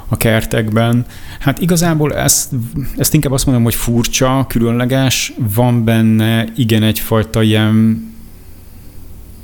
[0.08, 1.06] a kertekben.
[1.38, 2.50] Hát igazából ezt,
[2.96, 8.06] ezt inkább azt mondom, hogy furcsa, különleges, van benne igen egyfajta ilyen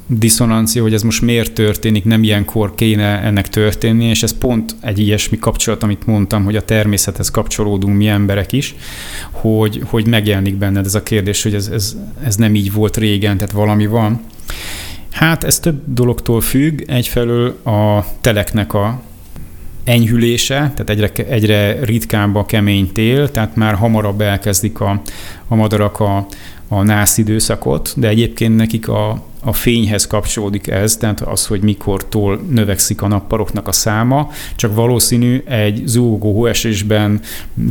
[0.06, 4.98] diszonancia, hogy ez most miért történik, nem ilyenkor kéne ennek történni, és ez pont egy
[4.98, 8.74] ilyesmi kapcsolat, amit mondtam, hogy a természethez kapcsolódunk mi emberek is,
[9.30, 13.36] hogy, hogy megjelenik benned ez a kérdés, hogy ez, ez, ez nem így volt régen,
[13.36, 14.20] tehát valami van.
[15.10, 19.02] Hát ez több dologtól függ, egyfelől a teleknek a
[19.84, 25.02] enyhülése, tehát egyre, egyre ritkább a kemény tél, tehát már hamarabb elkezdik a,
[25.48, 26.26] a madarak a,
[26.68, 32.40] a nász időszakot, de egyébként nekik a, a fényhez kapcsolódik ez, tehát az, hogy mikortól
[32.50, 37.20] növekszik a nappaloknak a száma, csak valószínű egy zúgó hóesésben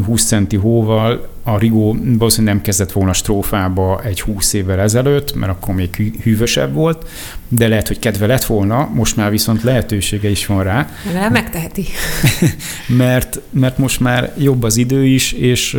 [0.06, 5.52] 20 centi hóval a Rigó valószínűleg nem kezdett volna strófába egy 20 évvel ezelőtt, mert
[5.52, 7.10] akkor még hűvösebb volt,
[7.48, 10.90] de lehet, hogy kedve lett volna, most már viszont lehetősége is van rá.
[11.14, 11.86] Nem, megteheti.
[12.88, 15.78] mert, mert most már jobb az idő is, és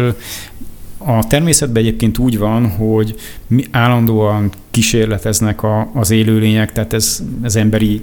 [1.07, 3.15] a természetben egyébként úgy van, hogy
[3.47, 8.03] mi állandóan kísérleteznek a, az élőlények, tehát ez, ez emberi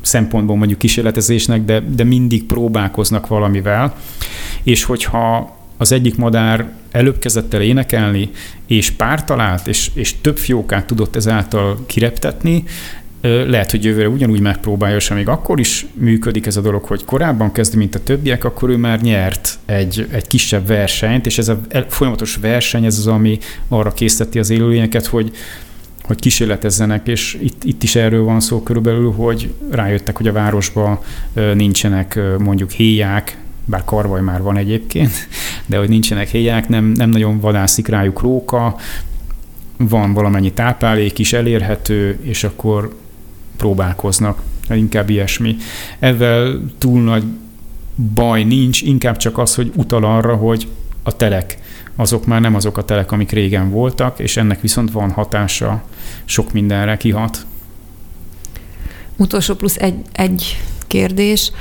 [0.00, 3.94] szempontból mondjuk kísérletezésnek, de, de mindig próbálkoznak valamivel,
[4.62, 8.30] és hogyha az egyik madár előbb kezdett el énekelni,
[8.66, 12.64] és pár talált, és, és több fiókát tudott ezáltal kireptetni,
[13.22, 17.52] lehet, hogy jövőre ugyanúgy megpróbálja, és még akkor is működik ez a dolog, hogy korábban
[17.52, 21.60] kezdi, mint a többiek, akkor ő már nyert egy, egy kisebb versenyt, és ez a
[21.88, 25.30] folyamatos verseny, ez az, ami arra készíteti az élőlényeket, hogy,
[26.02, 30.98] hogy kísérletezzenek, és itt, itt is erről van szó körülbelül, hogy rájöttek, hogy a városban
[31.54, 35.12] nincsenek mondjuk héják, bár karvaj már van egyébként,
[35.66, 38.76] de hogy nincsenek héják, nem, nem nagyon vadászik rájuk róka,
[39.76, 42.98] van valamennyi táplálék is elérhető, és akkor
[43.60, 45.56] próbálkoznak, inkább ilyesmi.
[45.98, 47.24] Ezzel túl nagy
[48.14, 50.68] baj nincs, inkább csak az, hogy utal arra, hogy
[51.02, 51.58] a telek
[51.96, 55.82] azok már nem azok a telek, amik régen voltak, és ennek viszont van hatása,
[56.24, 57.46] sok mindenre kihat.
[59.16, 61.52] Utolsó plusz egy, egy kérdés.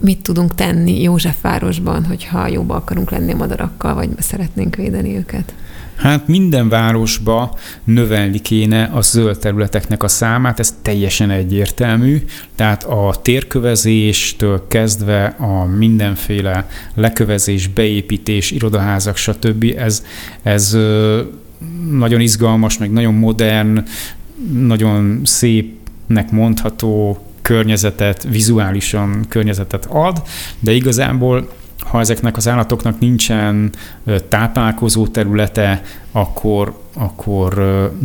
[0.00, 5.54] Mit tudunk tenni Józsefvárosban, hogyha jobban akarunk lenni a madarakkal, vagy szeretnénk védeni őket?
[5.98, 12.24] Hát minden városba növelni kéne a zöld területeknek a számát, ez teljesen egyértelmű.
[12.54, 19.74] Tehát a térkövezéstől kezdve a mindenféle lekövezés, beépítés, irodaházak, stb.
[19.76, 20.04] Ez,
[20.42, 20.76] ez
[21.90, 23.84] nagyon izgalmas, meg nagyon modern,
[24.52, 30.22] nagyon szépnek mondható környezetet, vizuálisan környezetet ad,
[30.60, 33.72] de igazából ha ezeknek az állatoknak nincsen
[34.28, 37.54] táplálkozó területe, akkor, akkor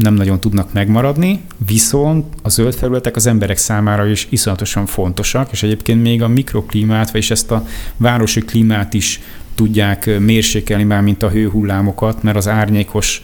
[0.01, 5.63] nem nagyon tudnak megmaradni, viszont a zöld felületek az emberek számára is iszonyatosan fontosak, és
[5.63, 7.65] egyébként még a mikroklímát, vagyis ezt a
[7.97, 9.21] városi klímát is
[9.55, 13.24] tudják mérsékelni már, mint a hőhullámokat, mert az árnyékos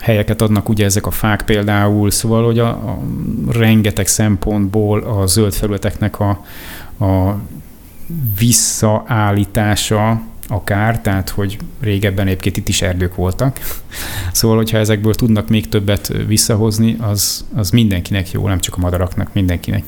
[0.00, 3.02] helyeket adnak ugye ezek a fák például, szóval hogy a, a
[3.50, 6.28] rengeteg szempontból a zöld felületeknek a,
[7.04, 7.38] a
[8.38, 13.60] visszaállítása akár, tehát hogy régebben egyébként itt is erdők voltak.
[14.32, 19.32] Szóval, hogyha ezekből tudnak még többet visszahozni, az, az mindenkinek jó, nem csak a madaraknak,
[19.32, 19.84] mindenkinek.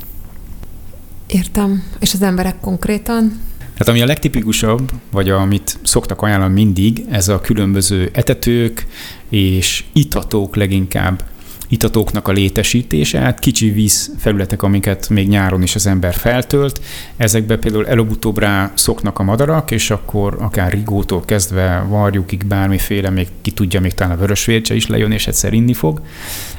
[1.27, 1.85] Értem.
[2.01, 3.41] És az emberek konkrétan?
[3.59, 8.87] Tehát ami a legtipikusabb, vagy amit szoktak ajánlani mindig, ez a különböző etetők
[9.29, 11.25] és itatók leginkább
[11.71, 16.81] itatóknak a létesítése, hát kicsi víz felületek, amiket még nyáron is az ember feltölt.
[17.17, 23.29] Ezekbe például előbb-utóbb rá szoknak a madarak, és akkor akár rigótól kezdve varjukig bármiféle, még
[23.41, 26.01] ki tudja, még talán a vörösvércse is lejön, és egyszer inni fog.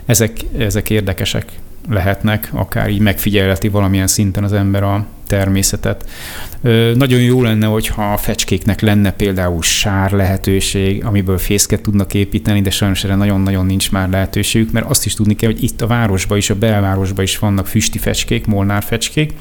[0.05, 1.51] Ezek, ezek érdekesek
[1.89, 6.09] lehetnek, akár így megfigyelheti valamilyen szinten az ember a természetet.
[6.95, 12.69] Nagyon jó lenne, hogyha a fecskéknek lenne például sár lehetőség, amiből fészket tudnak építeni, de
[12.69, 16.37] sajnos erre nagyon-nagyon nincs már lehetőségük, mert azt is tudni kell, hogy itt a városban
[16.37, 19.33] is, a belvárosban is vannak füsti fecskék, molnár fecskék,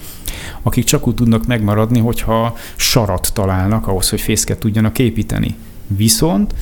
[0.62, 5.54] akik csak úgy tudnak megmaradni, hogyha sarat találnak ahhoz, hogy fészket tudjanak építeni.
[5.86, 6.54] Viszont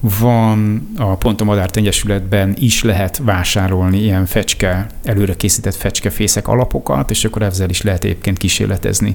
[0.00, 7.10] van a Pont a Madárt Egyesületben is lehet vásárolni ilyen fecske, előre készített fecskefészek alapokat,
[7.10, 9.14] és akkor ezzel is lehet egyébként kísérletezni.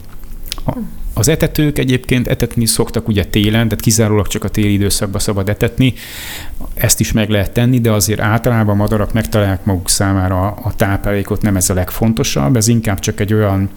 [0.66, 0.78] A,
[1.14, 5.94] az etetők egyébként etetni szoktak ugye télen, tehát kizárólag csak a téli időszakban szabad etetni.
[6.74, 11.42] Ezt is meg lehet tenni, de azért általában a madarak megtalálják maguk számára a táplálékot,
[11.42, 13.70] nem ez a legfontosabb, ez inkább csak egy olyan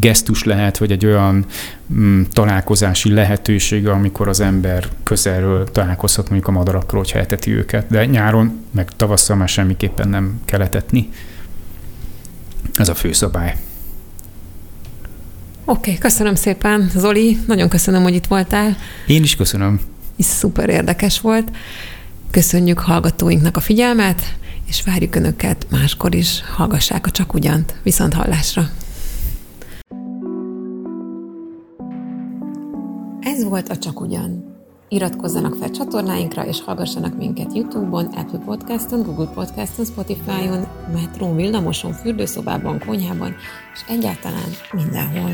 [0.00, 1.46] gesztus lehet, vagy egy olyan
[1.92, 8.04] mm, találkozási lehetőség, amikor az ember közelről találkozhat mondjuk a madarakkal, hogyha eteti őket, de
[8.04, 11.08] nyáron, meg tavasszal már semmiképpen nem kell etetni.
[12.74, 13.56] Ez a fő szabály.
[15.64, 18.76] Oké, okay, köszönöm szépen, Zoli, nagyon köszönöm, hogy itt voltál.
[19.06, 19.80] Én is köszönöm.
[20.18, 21.50] Ez szuper érdekes volt.
[22.30, 24.22] Köszönjük hallgatóinknak a figyelmet,
[24.66, 26.42] és várjuk Önöket máskor is.
[26.56, 27.74] Hallgassák a Csak Ugyant.
[27.82, 28.70] Viszont hallásra!
[33.22, 34.60] Ez volt a Csak Ugyan.
[34.88, 42.78] Iratkozzanak fel csatornáinkra, és hallgassanak minket YouTube-on, Apple Podcast-on, Google Podcast-on, Spotify-on, metrón, villamoson, fürdőszobában,
[42.86, 43.34] konyhában,
[43.74, 45.30] és egyáltalán mindenhol.